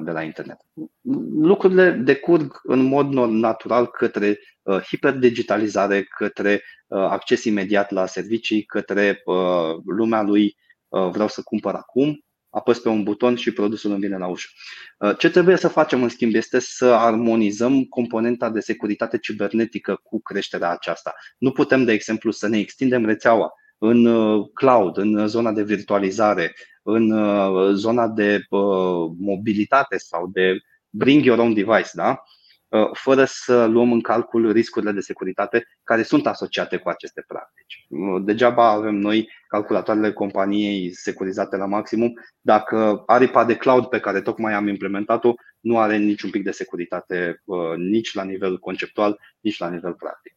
de 0.03 0.11
la 0.11 0.23
internet. 0.23 0.57
Lucrurile 1.41 1.91
decurg 1.91 2.61
în 2.63 2.83
mod 2.83 3.13
natural 3.29 3.87
către 3.87 4.39
hiperdigitalizare, 4.87 6.03
către 6.03 6.63
acces 6.89 7.45
imediat 7.45 7.91
la 7.91 8.07
servicii, 8.07 8.65
către 8.65 9.23
lumea 9.87 10.23
lui 10.23 10.57
vreau 10.89 11.29
să 11.29 11.43
cumpăr 11.43 11.75
acum, 11.75 12.25
apăs 12.51 12.79
pe 12.79 12.89
un 12.89 13.03
buton 13.03 13.37
și 13.37 13.53
produsul 13.53 13.91
îmi 13.91 14.01
vine 14.01 14.19
la 14.19 14.27
ușă. 14.27 14.49
Ce 15.19 15.31
trebuie 15.31 15.57
să 15.57 15.69
facem, 15.69 16.03
în 16.03 16.09
schimb, 16.09 16.35
este 16.35 16.59
să 16.59 16.85
armonizăm 16.85 17.85
componenta 17.85 18.51
de 18.51 18.61
securitate 18.61 19.19
cibernetică 19.19 20.01
cu 20.03 20.21
creșterea 20.23 20.71
aceasta. 20.71 21.15
Nu 21.39 21.53
putem, 21.53 21.85
de 21.85 21.93
exemplu, 21.93 22.31
să 22.31 22.49
ne 22.49 22.59
extindem 22.59 23.05
rețeaua 23.05 23.53
în 23.79 24.05
uh, 24.05 24.49
cloud, 24.55 24.97
în 24.97 25.27
zona 25.27 25.53
de 25.53 25.63
virtualizare, 25.63 26.55
în 26.85 27.11
uh, 27.11 27.73
zona 27.73 28.09
de 28.09 28.45
uh, 28.49 29.11
mobilitate 29.19 29.97
sau 29.97 30.27
de 30.27 30.59
bring 30.91 31.25
your 31.25 31.39
own 31.39 31.55
device, 31.55 31.91
da? 31.93 32.23
fără 32.93 33.25
să 33.25 33.65
luăm 33.65 33.93
în 33.93 34.01
calcul 34.01 34.53
riscurile 34.53 34.93
de 34.93 35.01
securitate 35.01 35.67
care 35.83 36.03
sunt 36.03 36.27
asociate 36.27 36.77
cu 36.77 36.89
aceste 36.89 37.25
practici. 37.27 37.87
Degeaba 38.25 38.71
avem 38.71 38.95
noi 38.95 39.29
calculatoarele 39.49 40.13
companiei 40.13 40.95
securizate 40.95 41.57
la 41.57 41.67
maximum 41.67 42.13
dacă 42.41 43.03
aripa 43.07 43.45
de 43.45 43.57
cloud 43.57 43.87
pe 43.87 44.01
care 44.01 44.21
tocmai 44.21 44.53
am 44.53 44.69
implementat-o 44.69 45.35
nu 45.61 45.79
are 45.79 45.97
niciun 45.97 46.31
pic 46.31 46.43
de 46.43 46.51
securitate 46.51 47.43
nici 47.77 48.15
la 48.15 48.23
nivel 48.23 48.59
conceptual, 48.59 49.21
nici 49.41 49.59
la 49.59 49.71
nivel 49.71 49.95
practic. 49.95 50.37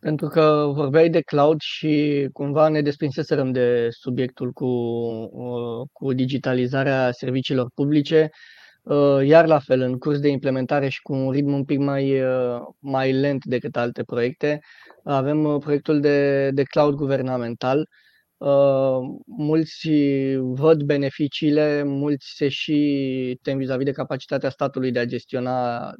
Pentru 0.00 0.28
că 0.28 0.70
vorbeai 0.74 1.10
de 1.10 1.20
cloud 1.20 1.60
și 1.60 2.28
cumva 2.32 2.68
ne 2.68 2.82
desprinseserăm 2.82 3.52
de 3.52 3.88
subiectul 3.90 4.52
cu, 4.52 4.64
uh, 4.64 5.88
cu 5.92 6.12
digitalizarea 6.12 7.10
serviciilor 7.12 7.70
publice. 7.74 8.30
Uh, 8.82 9.26
iar 9.26 9.46
la 9.46 9.58
fel, 9.58 9.80
în 9.80 9.98
curs 9.98 10.18
de 10.20 10.28
implementare 10.28 10.88
și 10.88 11.02
cu 11.02 11.12
un 11.12 11.30
ritm 11.30 11.52
un 11.52 11.64
pic 11.64 11.78
mai, 11.78 12.20
uh, 12.20 12.60
mai 12.78 13.12
lent 13.12 13.44
decât 13.44 13.76
alte 13.76 14.02
proiecte, 14.02 14.60
avem 15.04 15.58
proiectul 15.58 16.00
de, 16.00 16.50
de 16.50 16.62
cloud 16.62 16.94
guvernamental. 16.94 17.88
Mulți 19.26 19.88
văd 20.36 20.82
beneficiile, 20.82 21.82
mulți 21.82 22.26
se 22.34 22.48
și 22.48 23.38
tem 23.42 23.58
vis-a-vis 23.58 23.84
de 23.84 23.90
capacitatea 23.90 24.50
statului 24.50 24.90
de 24.90 24.98
a 24.98 25.04
gestiona 25.04 25.90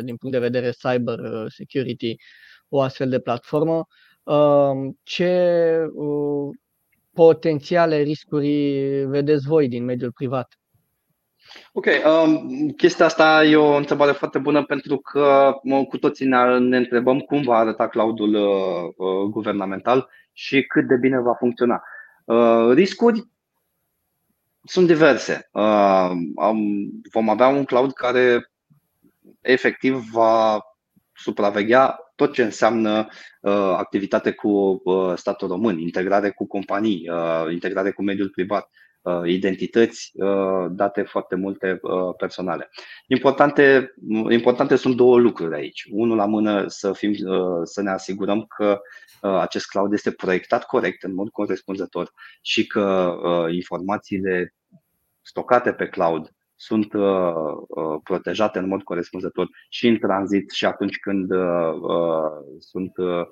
din 0.00 0.16
punct 0.16 0.34
de 0.34 0.38
vedere 0.38 0.70
cyber 0.70 1.18
security 1.48 2.16
o 2.74 2.80
astfel 2.80 3.08
de 3.08 3.20
platformă, 3.20 3.86
um, 4.22 4.98
ce 5.02 5.32
uh, 5.94 6.56
potențiale 7.12 7.96
riscuri 7.96 8.50
vedeți 9.04 9.46
voi 9.46 9.68
din 9.68 9.84
mediul 9.84 10.12
privat? 10.12 10.58
Ok, 11.72 11.86
um, 12.24 12.68
chestia 12.76 13.04
asta 13.04 13.44
e 13.44 13.56
o 13.56 13.76
întrebare 13.76 14.12
foarte 14.12 14.38
bună 14.38 14.64
pentru 14.64 14.96
că 14.96 15.58
mă, 15.62 15.84
cu 15.84 15.98
toții 15.98 16.26
ne, 16.26 16.58
ne 16.58 16.76
întrebăm 16.76 17.20
cum 17.20 17.42
va 17.42 17.56
arăta 17.56 17.88
cloudul 17.88 18.34
uh, 18.34 18.92
uh, 18.96 19.30
guvernamental 19.30 20.08
și 20.32 20.62
cât 20.62 20.86
de 20.86 20.96
bine 20.96 21.20
va 21.20 21.34
funcționa. 21.34 21.82
Uh, 22.24 22.70
riscuri 22.72 23.28
sunt 24.64 24.86
diverse. 24.86 25.48
Uh, 25.52 26.10
um, 26.34 26.90
vom 27.12 27.28
avea 27.28 27.48
un 27.48 27.64
cloud 27.64 27.92
care 27.92 28.50
efectiv 29.40 30.10
va 30.12 30.60
supraveghea 31.12 32.01
tot 32.14 32.32
ce 32.32 32.42
înseamnă 32.42 33.08
uh, 33.40 33.52
activitate 33.52 34.32
cu 34.32 34.80
uh, 34.84 35.12
statul 35.16 35.48
român, 35.48 35.78
integrare 35.78 36.30
cu 36.30 36.46
companii, 36.46 37.08
uh, 37.10 37.52
integrare 37.52 37.90
cu 37.90 38.02
mediul 38.02 38.28
privat, 38.28 38.70
uh, 39.02 39.22
identități, 39.24 40.10
uh, 40.14 40.66
date 40.70 41.02
foarte 41.02 41.34
multe 41.34 41.78
uh, 41.82 42.14
personale. 42.16 42.70
Importante, 43.06 43.94
importante 44.28 44.76
sunt 44.76 44.96
două 44.96 45.18
lucruri 45.18 45.54
aici. 45.54 45.86
Unul 45.90 46.16
la 46.16 46.26
mână 46.26 46.64
să, 46.66 46.92
fim, 46.92 47.10
uh, 47.10 47.60
să 47.62 47.82
ne 47.82 47.90
asigurăm 47.90 48.44
că 48.56 48.80
uh, 49.22 49.38
acest 49.38 49.66
cloud 49.66 49.92
este 49.92 50.10
proiectat 50.10 50.64
corect, 50.64 51.02
în 51.02 51.14
mod 51.14 51.28
corespunzător 51.28 52.12
și 52.42 52.66
că 52.66 53.14
uh, 53.22 53.54
informațiile 53.54 54.54
stocate 55.20 55.72
pe 55.72 55.88
cloud 55.88 56.30
sunt 56.62 56.92
uh, 56.92 57.32
uh, 57.68 58.00
protejate 58.02 58.58
în 58.58 58.68
mod 58.68 58.82
corespunzător 58.82 59.48
și 59.68 59.88
în 59.88 59.98
tranzit 59.98 60.50
și 60.50 60.64
atunci 60.64 60.98
când 60.98 61.30
uh, 61.30 61.72
uh, 61.80 62.30
sunt, 62.58 62.96
uh, 62.96 63.26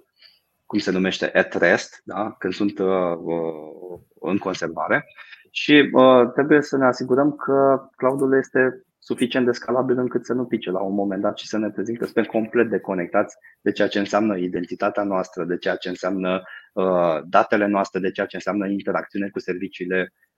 cum 0.66 0.78
se 0.78 0.90
numește, 0.90 1.30
at 1.34 1.54
rest, 1.54 2.00
da? 2.04 2.34
când 2.38 2.52
sunt 2.52 2.78
uh, 2.78 3.16
uh, 3.16 3.98
în 4.20 4.38
conservare. 4.38 5.04
Și 5.50 5.90
uh, 5.92 6.30
trebuie 6.32 6.62
să 6.62 6.76
ne 6.76 6.86
asigurăm 6.86 7.32
că 7.32 7.88
cloudul 7.96 8.36
este 8.38 8.84
suficient 8.98 9.46
de 9.46 9.52
scalabil 9.52 9.98
încât 9.98 10.24
să 10.24 10.32
nu 10.32 10.44
pice 10.44 10.70
la 10.70 10.80
un 10.80 10.94
moment 10.94 11.22
dat 11.22 11.38
și 11.38 11.48
să 11.48 11.58
ne 11.58 11.70
trezim 11.70 11.94
că 11.94 12.04
suntem 12.04 12.24
complet 12.24 12.70
deconectați 12.70 13.36
de 13.60 13.72
ceea 13.72 13.88
ce 13.88 13.98
înseamnă 13.98 14.36
identitatea 14.36 15.02
noastră, 15.02 15.44
de 15.44 15.56
ceea 15.56 15.76
ce 15.76 15.88
înseamnă 15.88 16.42
uh, 16.72 17.18
datele 17.28 17.66
noastre, 17.66 18.00
de 18.00 18.10
ceea 18.10 18.26
ce 18.26 18.36
înseamnă 18.36 18.66
interacțiune 18.68 19.28
cu 19.28 19.38
serviciile 19.38 20.12
Uh, 20.12 20.29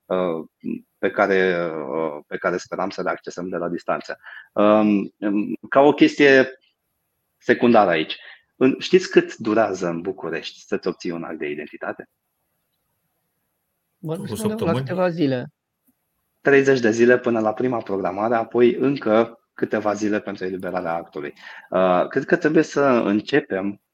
pe 0.98 1.10
care, 1.10 1.70
uh, 1.70 2.22
pe 2.26 2.36
care 2.36 2.56
speram 2.56 2.90
să 2.90 3.02
le 3.02 3.10
accesăm 3.10 3.48
de 3.48 3.56
la 3.56 3.68
distanță. 3.68 4.18
Um, 4.52 5.14
ca 5.68 5.80
o 5.80 5.92
chestie 5.92 6.58
secundară 7.38 7.90
aici. 7.90 8.18
Știți 8.78 9.10
cât 9.10 9.36
durează 9.36 9.88
în 9.88 10.00
București 10.00 10.60
să-ți 10.60 10.88
obții 10.88 11.10
un 11.10 11.22
act 11.22 11.38
de 11.38 11.48
identitate? 11.48 12.08
Bă, 13.98 14.16
la 14.58 14.72
câteva 14.72 15.08
zile. 15.08 15.46
30 16.40 16.80
de 16.80 16.90
zile 16.90 17.18
până 17.18 17.40
la 17.40 17.52
prima 17.52 17.78
programare, 17.82 18.34
apoi 18.34 18.74
încă 18.74 19.40
câteva 19.54 19.92
zile 19.92 20.20
pentru 20.20 20.44
eliberarea 20.44 20.94
actului. 20.94 21.32
Uh, 21.70 22.06
cred 22.08 22.24
că 22.24 22.36
trebuie 22.36 22.62
să 22.62 22.82
începem 22.82 23.66
Uh, 23.66 23.88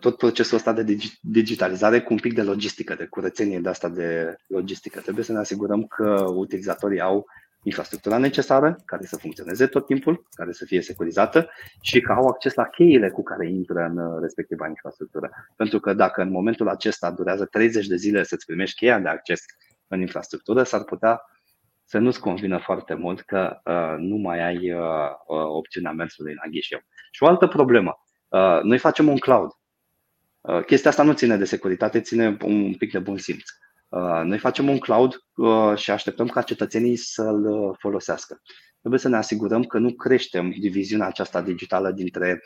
tot 0.00 0.16
procesul 0.16 0.56
ăsta 0.56 0.72
de 0.72 0.96
digitalizare 1.20 2.00
cu 2.00 2.12
un 2.12 2.18
pic 2.18 2.34
de 2.34 2.42
logistică, 2.42 2.94
de 2.94 3.06
curățenie 3.06 3.60
de 3.60 3.68
asta 3.68 3.88
de 3.88 4.36
logistică. 4.46 5.00
Trebuie 5.00 5.24
să 5.24 5.32
ne 5.32 5.38
asigurăm 5.38 5.84
că 5.84 6.24
utilizatorii 6.34 7.00
au 7.00 7.26
infrastructura 7.66 8.18
necesară, 8.18 8.76
care 8.84 9.04
să 9.04 9.16
funcționeze 9.16 9.66
tot 9.66 9.86
timpul, 9.86 10.26
care 10.30 10.52
să 10.52 10.64
fie 10.64 10.80
securizată 10.80 11.50
și 11.80 12.00
că 12.00 12.12
au 12.12 12.26
acces 12.26 12.54
la 12.54 12.64
cheile 12.64 13.10
cu 13.10 13.22
care 13.22 13.48
intră 13.48 13.86
în 13.90 13.98
uh, 13.98 14.18
respectiva 14.20 14.68
infrastructură. 14.68 15.30
Pentru 15.56 15.80
că 15.80 15.94
dacă 15.94 16.22
în 16.22 16.30
momentul 16.30 16.68
acesta 16.68 17.10
durează 17.10 17.44
30 17.44 17.86
de 17.86 17.96
zile 17.96 18.22
să-ți 18.22 18.46
primești 18.46 18.76
cheia 18.76 18.98
de 18.98 19.08
acces 19.08 19.44
în 19.88 20.00
infrastructură, 20.00 20.62
s-ar 20.62 20.84
putea 20.84 21.20
să 21.84 21.98
nu-ți 21.98 22.20
convină 22.20 22.58
foarte 22.58 22.94
mult 22.94 23.20
că 23.20 23.60
uh, 23.64 23.94
nu 23.98 24.16
mai 24.16 24.46
ai 24.46 24.72
uh, 24.72 24.80
uh, 25.26 25.44
opțiunea 25.46 25.92
mersului 25.92 26.34
la 26.34 26.50
ghișeu. 26.50 26.80
Și 27.10 27.22
o 27.22 27.26
altă 27.26 27.46
problemă. 27.46 27.94
Uh, 28.28 28.60
noi 28.62 28.78
facem 28.78 29.08
un 29.08 29.18
cloud 29.18 29.50
Uh, 29.50 29.65
chestia 30.66 30.90
asta 30.90 31.02
nu 31.02 31.12
ține 31.12 31.36
de 31.36 31.44
securitate, 31.44 32.00
ține 32.00 32.36
un 32.44 32.74
pic 32.74 32.92
de 32.92 32.98
bun 32.98 33.18
simț. 33.18 33.42
Uh, 33.88 34.20
noi 34.24 34.38
facem 34.38 34.68
un 34.68 34.78
cloud 34.78 35.16
uh, 35.34 35.76
și 35.76 35.90
așteptăm 35.90 36.26
ca 36.26 36.42
cetățenii 36.42 36.96
să-l 36.96 37.74
folosească. 37.78 38.40
Trebuie 38.78 39.00
să 39.00 39.08
ne 39.08 39.16
asigurăm 39.16 39.64
că 39.64 39.78
nu 39.78 39.92
creștem 39.92 40.50
diviziunea 40.50 41.06
aceasta 41.06 41.42
digitală 41.42 41.90
dintre 41.90 42.42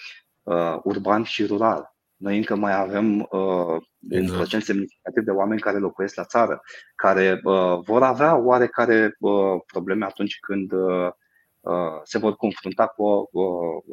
urban 0.83 1.23
și 1.23 1.47
rural. 1.47 1.95
Noi 2.17 2.37
încă 2.37 2.57
mai 2.57 2.75
avem 2.75 3.21
uh, 3.21 3.83
exact. 4.09 4.31
un 4.31 4.37
procent 4.37 4.63
semnificativ 4.63 5.25
de 5.25 5.31
oameni 5.31 5.61
care 5.61 5.79
locuiesc 5.79 6.15
la 6.15 6.25
țară, 6.25 6.61
care 6.95 7.41
uh, 7.43 7.79
vor 7.85 8.03
avea 8.03 8.37
oarecare 8.37 9.17
uh, 9.19 9.61
probleme 9.67 10.05
atunci 10.05 10.39
când 10.41 10.73
uh, 10.73 10.81
Uh, 10.81 11.11
se 12.03 12.18
vor 12.18 12.37
confrunta 12.37 12.87
cu 12.87 13.31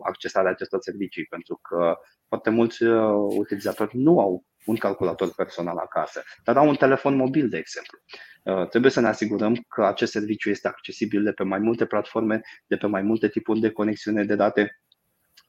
accesarea 0.03 0.51
acestor 0.51 0.80
servicii, 0.82 1.25
pentru 1.25 1.60
că 1.62 1.97
foarte 2.27 2.49
mulți 2.49 2.84
uh, 2.84 3.36
utilizatori 3.38 3.97
nu 3.97 4.19
au 4.19 4.45
un 4.65 4.75
calculator 4.75 5.34
personal 5.34 5.77
acasă, 5.77 6.23
dar 6.43 6.58
au 6.58 6.67
un 6.67 6.75
telefon 6.75 7.15
mobil, 7.15 7.49
de 7.49 7.58
exemplu. 7.58 7.99
Uh, 8.43 8.67
trebuie 8.67 8.91
să 8.91 8.99
ne 8.99 9.08
asigurăm 9.08 9.56
că 9.67 9.86
acest 9.86 10.12
serviciu 10.12 10.49
este 10.49 10.67
accesibil 10.67 11.23
de 11.23 11.32
pe 11.32 11.43
mai 11.43 11.60
multe 11.60 11.86
platforme, 11.86 12.41
de 12.67 12.77
pe 12.77 12.88
mai 12.88 13.01
multe 13.01 13.30
tipuri 13.30 13.60
de 13.60 13.71
conexiune 13.71 14.23
de 14.23 14.36
date, 14.36 14.82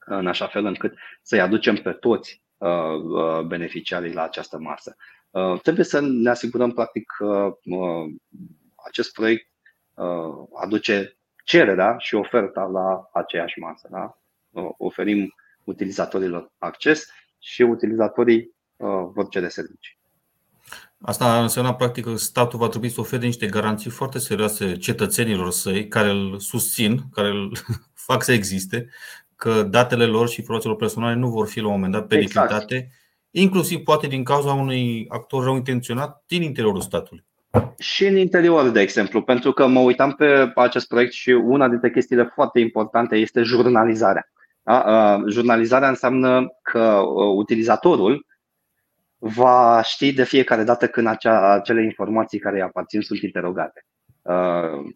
în 0.05 0.27
așa 0.27 0.47
fel 0.47 0.65
încât 0.65 0.93
să-i 1.21 1.41
aducem 1.41 1.75
pe 1.75 1.91
toți 1.91 2.43
beneficiarii 3.47 4.13
la 4.13 4.23
această 4.23 4.57
masă. 4.57 4.95
Trebuie 5.61 5.85
să 5.85 5.99
ne 6.01 6.29
asigurăm, 6.29 6.71
practic, 6.71 7.11
că 7.17 7.57
acest 8.87 9.13
proiect 9.13 9.47
aduce 10.61 11.18
cererea 11.49 11.95
și 11.97 12.15
oferta 12.15 12.63
la 12.63 13.09
aceeași 13.13 13.59
masă. 13.59 13.87
Da? 13.91 14.17
Oferim 14.77 15.33
utilizatorilor 15.63 16.51
acces 16.57 17.07
și 17.39 17.61
utilizatorii 17.61 18.55
uh, 18.75 18.89
vor 19.13 19.27
cere 19.29 19.47
servicii. 19.47 19.97
Asta 21.01 21.41
înseamnă 21.41 21.73
practic 21.73 22.03
că 22.03 22.15
statul 22.15 22.59
va 22.59 22.67
trebui 22.67 22.89
să 22.89 22.99
ofere 22.99 23.25
niște 23.25 23.47
garanții 23.47 23.89
foarte 23.89 24.19
serioase 24.19 24.77
cetățenilor 24.77 25.51
săi 25.51 25.87
care 25.87 26.09
îl 26.09 26.39
susțin, 26.39 26.99
care 27.11 27.27
îl 27.27 27.57
fac 28.07 28.23
să 28.23 28.31
existe, 28.31 28.89
că 29.35 29.63
datele 29.63 30.05
lor 30.05 30.29
și 30.29 30.39
informațiile 30.39 30.75
personale 30.75 31.15
nu 31.15 31.29
vor 31.29 31.47
fi 31.47 31.59
la 31.59 31.65
un 31.65 31.73
moment 31.73 31.91
dat 31.91 32.07
periclitate, 32.07 32.75
exact. 32.75 32.93
inclusiv 33.31 33.83
poate 33.83 34.07
din 34.07 34.23
cauza 34.23 34.53
unui 34.53 35.05
actor 35.07 35.43
rău 35.43 35.55
intenționat 35.55 36.23
din 36.27 36.41
interiorul 36.41 36.81
statului. 36.81 37.27
Și 37.79 38.05
în 38.05 38.17
interior, 38.17 38.69
de 38.69 38.81
exemplu, 38.81 39.21
pentru 39.21 39.51
că 39.51 39.67
mă 39.67 39.79
uitam 39.79 40.11
pe 40.11 40.51
acest 40.55 40.87
proiect 40.87 41.11
și 41.11 41.29
una 41.29 41.67
dintre 41.67 41.91
chestiile 41.91 42.31
foarte 42.33 42.59
importante 42.59 43.15
este 43.15 43.41
jurnalizarea. 43.41 44.31
Da? 44.63 45.23
Jurnalizarea 45.27 45.89
înseamnă 45.89 46.47
că 46.61 47.01
utilizatorul 47.35 48.25
va 49.17 49.81
ști 49.83 50.13
de 50.13 50.23
fiecare 50.23 50.63
dată 50.63 50.87
când 50.87 51.07
acea, 51.07 51.53
acele 51.53 51.83
informații 51.83 52.39
care 52.39 52.55
îi 52.55 52.61
aparțin 52.61 53.01
sunt 53.01 53.19
interogate. 53.19 53.85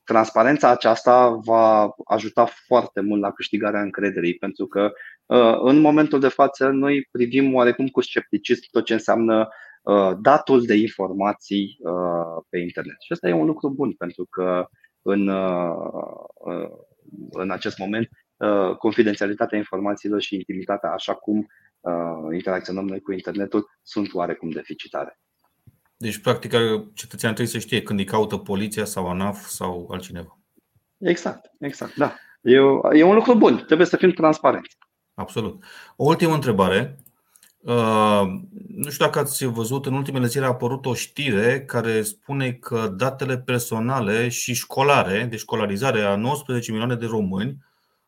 Transparența 0.03 0.69
aceasta 0.69 1.29
va 1.29 1.95
ajuta 2.05 2.45
foarte 2.65 3.01
mult 3.01 3.21
la 3.21 3.31
câștigarea 3.31 3.81
încrederii, 3.81 4.33
pentru 4.33 4.65
că 4.65 4.91
în 5.63 5.79
momentul 5.79 6.19
de 6.19 6.27
față 6.27 6.67
noi 6.67 7.07
privim 7.11 7.53
oarecum 7.53 7.87
cu 7.87 8.01
scepticism 8.01 8.61
tot 8.71 8.85
ce 8.85 8.93
înseamnă 8.93 9.49
datul 10.19 10.65
de 10.65 10.75
informații 10.75 11.79
pe 12.49 12.57
internet. 12.59 12.95
Și 13.01 13.11
asta 13.11 13.27
e 13.27 13.33
un 13.33 13.45
lucru 13.45 13.69
bun, 13.69 13.93
pentru 13.93 14.25
că 14.29 14.67
în, 15.01 15.27
în 17.31 17.51
acest 17.51 17.77
moment 17.77 18.09
confidențialitatea 18.77 19.57
informațiilor 19.57 20.21
și 20.21 20.35
intimitatea, 20.35 20.91
așa 20.91 21.13
cum 21.13 21.47
interacționăm 22.33 22.85
noi 22.85 23.01
cu 23.01 23.11
internetul, 23.11 23.69
sunt 23.81 24.13
oarecum 24.13 24.49
deficitare. 24.49 25.19
Deci, 25.97 26.21
practic, 26.21 26.51
cetățeanul 26.93 27.37
trebuie 27.37 27.47
să 27.47 27.57
știe 27.57 27.81
când 27.81 27.99
îi 27.99 28.05
caută 28.05 28.37
poliția 28.37 28.85
sau 28.85 29.09
ANAF 29.09 29.45
sau 29.45 29.87
altcineva. 29.91 30.39
Exact, 30.97 31.51
exact, 31.59 31.95
da. 31.95 32.15
E, 32.41 32.55
e 32.97 33.03
un 33.03 33.15
lucru 33.15 33.35
bun, 33.35 33.63
trebuie 33.65 33.87
să 33.87 33.97
fim 33.97 34.11
transparenți. 34.11 34.77
Absolut. 35.13 35.63
O 35.95 36.05
ultimă 36.05 36.33
întrebare. 36.33 36.97
Uh, 37.63 38.23
nu 38.67 38.89
știu 38.89 39.05
dacă 39.05 39.19
ați 39.19 39.45
văzut, 39.45 39.85
în 39.85 39.93
ultimele 39.93 40.27
zile 40.27 40.45
a 40.45 40.47
apărut 40.47 40.85
o 40.85 40.93
știre 40.93 41.65
care 41.65 42.01
spune 42.01 42.53
că 42.53 42.87
datele 42.87 43.37
personale 43.37 44.29
și 44.29 44.53
școlare, 44.53 45.25
de 45.25 45.35
școlarizare 45.37 46.01
a 46.01 46.15
19 46.15 46.71
milioane 46.71 46.95
de 46.95 47.05
români, 47.05 47.57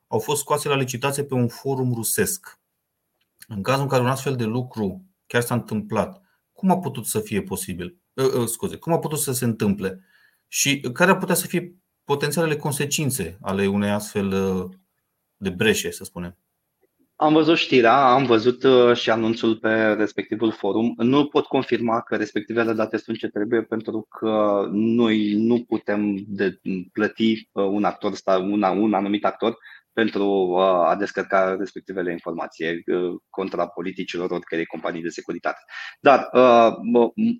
au 0.07 0.19
fost 0.19 0.39
scoase 0.39 0.67
la 0.67 0.75
licitație 0.75 1.23
pe 1.23 1.33
un 1.33 1.47
forum 1.47 1.93
rusesc. 1.93 2.59
În 3.47 3.61
cazul 3.61 3.81
în 3.81 3.87
care 3.87 4.01
un 4.01 4.09
astfel 4.09 4.35
de 4.35 4.43
lucru 4.43 5.05
chiar 5.27 5.41
s-a 5.41 5.53
întâmplat, 5.53 6.21
cum 6.53 6.71
a 6.71 6.77
putut 6.77 7.05
să 7.05 7.19
fie 7.19 7.41
posibil? 7.41 7.97
Uh, 8.13 8.33
uh, 8.33 8.47
scuze, 8.47 8.75
cum 8.75 8.93
a 8.93 8.99
putut 8.99 9.19
să 9.19 9.33
se 9.33 9.45
întâmple? 9.45 10.03
Și 10.47 10.79
care 10.79 11.11
ar 11.11 11.17
putea 11.17 11.35
să 11.35 11.47
fie 11.47 11.75
potențialele 12.03 12.55
consecințe 12.55 13.37
ale 13.41 13.67
unei 13.67 13.89
astfel 13.89 14.31
uh, 14.31 14.69
de 15.37 15.49
breșe, 15.49 15.91
să 15.91 16.03
spunem? 16.03 16.37
Am 17.17 17.33
văzut 17.33 17.57
știrea, 17.57 18.05
am 18.05 18.25
văzut 18.25 18.65
și 18.93 19.09
anunțul 19.09 19.55
pe 19.55 19.93
respectivul 19.93 20.51
forum. 20.51 20.93
Nu 20.97 21.27
pot 21.27 21.45
confirma 21.45 22.01
că 22.01 22.15
respectivele 22.15 22.73
date 22.73 22.97
sunt 22.97 23.17
ce 23.17 23.27
trebuie 23.27 23.61
pentru 23.63 24.07
că 24.09 24.65
noi 24.71 25.33
nu 25.33 25.63
putem 25.63 26.15
de 26.27 26.59
plăti 26.91 27.49
un 27.51 27.83
actor, 27.83 28.11
un, 28.41 28.61
un 28.63 28.93
anumit 28.93 29.25
actor 29.25 29.57
pentru 29.95 30.25
uh, 30.25 30.59
a 30.61 30.95
descărca 30.95 31.55
respectivele 31.55 32.11
informații 32.11 32.83
uh, 32.85 33.15
contra 33.29 33.67
politicilor 33.67 34.31
oricărei 34.31 34.65
companii 34.65 35.01
de 35.01 35.09
securitate. 35.09 35.59
Dar, 35.99 36.29
uh, 36.33 36.73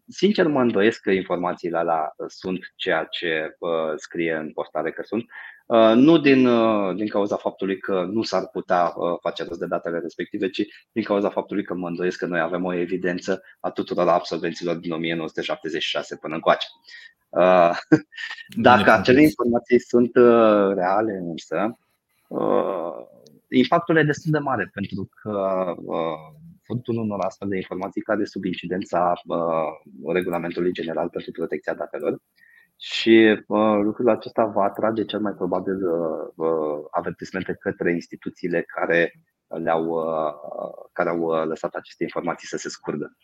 sincer, 0.07 0.47
mă 0.47 0.61
îndoiesc 0.61 1.01
că 1.01 1.11
informațiile 1.11 1.77
alea 1.77 2.13
sunt 2.27 2.59
ceea 2.75 3.03
ce 3.03 3.57
scrie 3.95 4.33
în 4.33 4.51
postare 4.53 4.91
că 4.91 5.01
sunt. 5.05 5.25
Nu 5.95 6.17
din, 6.17 6.47
din 6.95 7.08
cauza 7.08 7.36
faptului 7.36 7.78
că 7.78 8.08
nu 8.12 8.23
s-ar 8.23 8.47
putea 8.47 8.93
face 9.21 9.43
rost 9.43 9.60
de 9.60 9.65
datele 9.65 9.99
respective, 9.99 10.49
ci 10.49 10.62
din 10.91 11.04
cauza 11.04 11.30
faptului 11.30 11.63
că 11.63 11.73
mă 11.73 11.88
îndoiesc 11.88 12.17
că 12.17 12.25
noi 12.25 12.39
avem 12.39 12.63
o 12.63 12.73
evidență 12.73 13.41
a 13.60 13.69
tuturor 13.71 14.08
absolvenților 14.08 14.75
din 14.75 14.91
1976 14.91 16.17
până 16.17 16.34
încoace. 16.34 16.67
Dacă 18.69 18.91
acele 18.91 19.21
informații 19.21 19.80
sunt 19.80 20.12
reale 20.75 21.12
însă, 21.13 21.78
uh, 22.28 22.93
impactul 23.49 23.97
e 23.97 24.04
destul 24.04 24.32
de 24.32 24.39
mare 24.39 24.69
pentru 24.73 25.10
că 25.21 25.73
uh, 25.78 26.17
furtul 26.63 26.97
unor 26.97 27.19
astfel 27.19 27.47
de 27.47 27.56
informații 27.56 28.01
cade 28.01 28.25
sub 28.25 28.43
incidența 28.43 29.13
uh, 29.25 30.13
regulamentului 30.13 30.71
general 30.71 31.10
pentru 31.10 31.32
protecția 31.32 31.73
datelor 31.73 32.21
și 32.77 33.43
uh, 33.47 33.79
lucrul 33.81 34.09
acesta 34.09 34.45
va 34.45 34.63
atrage 34.63 35.05
cel 35.05 35.19
mai 35.19 35.33
probabil 35.33 35.88
uh, 35.88 36.47
uh, 36.47 36.85
avertismente 36.91 37.57
către 37.59 37.91
instituțiile 37.91 38.61
care 38.61 39.13
le-au, 39.47 39.85
uh, 39.85 40.33
care 40.93 41.09
au 41.09 41.19
uh, 41.19 41.45
lăsat 41.45 41.73
aceste 41.73 42.03
informații 42.03 42.47
să 42.47 42.57
se 42.57 42.69
scurdă 42.69 43.17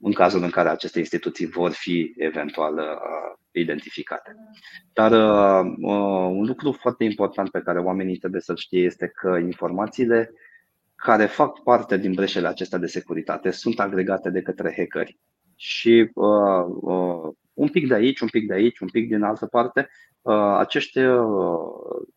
în 0.00 0.12
cazul 0.12 0.42
în 0.42 0.50
care 0.50 0.68
aceste 0.68 0.98
instituții 0.98 1.46
vor 1.46 1.70
fi 1.70 2.14
eventual 2.16 2.74
uh, 2.74 3.38
identificate. 3.50 4.36
Dar 4.92 5.12
uh, 5.12 5.72
uh, 5.80 6.30
un 6.30 6.44
lucru 6.44 6.72
foarte 6.72 7.04
important 7.04 7.50
pe 7.50 7.60
care 7.60 7.78
oamenii 7.78 8.16
trebuie 8.16 8.40
să-l 8.40 8.56
știe 8.56 8.80
este 8.80 9.06
că 9.06 9.28
informațiile 9.28 10.32
care 10.94 11.26
fac 11.26 11.62
parte 11.62 11.96
din 11.96 12.12
breșele 12.12 12.48
acestea 12.48 12.78
de 12.78 12.86
securitate 12.86 13.50
sunt 13.50 13.80
agregate 13.80 14.30
de 14.30 14.42
către 14.42 14.74
hackeri 14.76 15.18
și 15.54 16.10
uh, 16.14 16.64
uh, 16.80 17.34
un 17.56 17.68
pic 17.68 17.88
de 17.88 17.94
aici, 17.94 18.20
un 18.20 18.28
pic 18.28 18.46
de 18.46 18.54
aici, 18.54 18.78
un 18.78 18.88
pic 18.88 19.08
din 19.08 19.22
altă 19.22 19.46
parte, 19.46 19.88
uh, 20.20 20.56
acești 20.58 20.98
uh, 20.98 21.26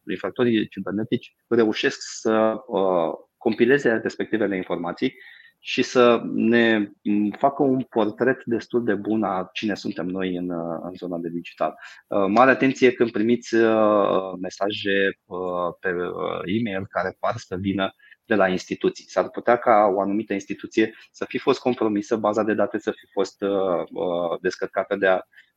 infractorii 0.09 0.67
cibernetici 0.67 1.35
reușesc 1.47 1.97
să 2.01 2.53
uh, 2.67 3.11
compileze 3.37 3.99
respectivele 4.03 4.55
informații 4.55 5.13
și 5.61 5.81
să 5.81 6.21
ne 6.33 6.91
facă 7.37 7.63
un 7.63 7.81
portret 7.89 8.41
destul 8.45 8.83
de 8.83 8.93
bun 8.93 9.23
a 9.23 9.49
cine 9.53 9.75
suntem 9.75 10.05
noi 10.05 10.35
în, 10.35 10.49
în 10.81 10.93
zona 10.93 11.17
de 11.17 11.29
digital. 11.29 11.75
Uh, 12.07 12.25
mare 12.27 12.51
atenție 12.51 12.91
când 12.91 13.11
primiți 13.11 13.55
uh, 13.55 14.31
mesaje 14.41 15.19
uh, 15.25 15.73
pe 15.79 15.89
e-mail 16.45 16.85
care 16.89 17.15
par 17.19 17.35
să 17.35 17.55
vină 17.59 17.93
de 18.29 18.35
la 18.35 18.47
instituții. 18.47 19.05
S-ar 19.07 19.29
putea 19.29 19.57
ca 19.57 19.91
o 19.95 20.01
anumită 20.01 20.33
instituție 20.33 20.95
să 21.11 21.25
fi 21.27 21.37
fost 21.37 21.59
compromisă, 21.59 22.15
baza 22.15 22.43
de 22.43 22.53
date 22.53 22.77
să 22.77 22.91
fi 22.91 23.05
fost 23.11 23.43
descărcată 24.41 24.95
de 24.95 25.07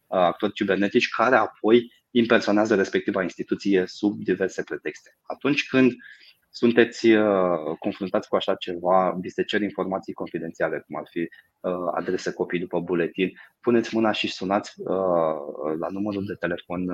actori 0.07 0.53
cibernetici 0.53 1.09
care 1.09 1.37
apoi 1.37 1.93
impersonează 2.11 2.75
respectiva 2.75 3.23
instituție 3.23 3.85
sub 3.87 4.23
diverse 4.23 4.63
pretexte. 4.63 5.19
Atunci 5.23 5.69
când 5.69 5.91
uh, 5.91 5.97
sunteți 6.53 7.11
uh, 7.11 7.77
confruntați 7.79 8.29
cu 8.29 8.37
așa 8.37 8.55
ceva, 8.55 9.17
vi 9.21 9.29
se 9.29 9.45
cer 9.45 9.63
informații 9.63 10.13
confidențiale, 10.13 10.85
cum 10.87 10.97
ar 10.97 11.05
fi 11.11 11.19
uh, 11.19 11.73
adrese 11.95 12.33
copii 12.33 12.59
după 12.59 12.81
buletin, 12.81 13.33
puneți 13.61 13.95
mâna 13.95 14.13
și 14.13 14.29
sunați 14.29 14.73
uh, 14.77 14.87
la 15.79 15.89
numărul 15.91 16.25
de 16.27 16.35
telefon 16.35 16.91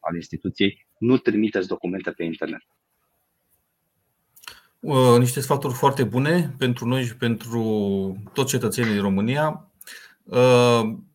al 0.00 0.14
instituției, 0.14 0.86
nu 0.98 1.18
trimiteți 1.18 1.68
documente 1.68 2.10
pe 2.10 2.24
internet. 2.24 2.62
Niște 5.18 5.40
sfaturi 5.40 5.74
foarte 5.74 6.04
bune 6.04 6.54
pentru 6.58 6.86
noi 6.86 7.04
și 7.04 7.16
pentru 7.16 7.62
toți 8.32 8.48
cetățenii 8.48 8.92
din 8.92 9.02
România. 9.02 9.70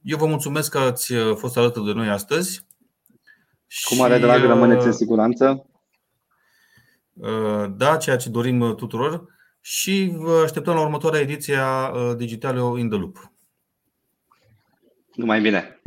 Eu 0.01 0.17
vă 0.17 0.25
mulțumesc 0.25 0.71
că 0.71 0.77
ați 0.77 1.13
fost 1.35 1.57
alături 1.57 1.85
de 1.85 1.91
noi 1.91 2.09
astăzi. 2.09 2.65
Cu 3.83 3.95
mare 3.95 4.19
drag 4.19 4.43
rămâneți 4.43 4.85
în 4.85 4.91
siguranță. 4.91 5.65
Uh, 7.13 7.65
da, 7.75 7.97
ceea 7.97 8.17
ce 8.17 8.29
dorim 8.29 8.59
uh, 8.59 8.75
tuturor 8.75 9.25
și 9.59 10.13
vă 10.15 10.41
așteptăm 10.43 10.73
la 10.73 10.81
următoarea 10.81 11.19
ediție 11.19 11.55
a 11.55 11.89
uh, 11.89 12.15
Digitalio 12.15 12.77
in 12.77 12.89
the 12.89 12.97
Loop. 12.97 13.31
Numai 15.15 15.41
bine! 15.41 15.81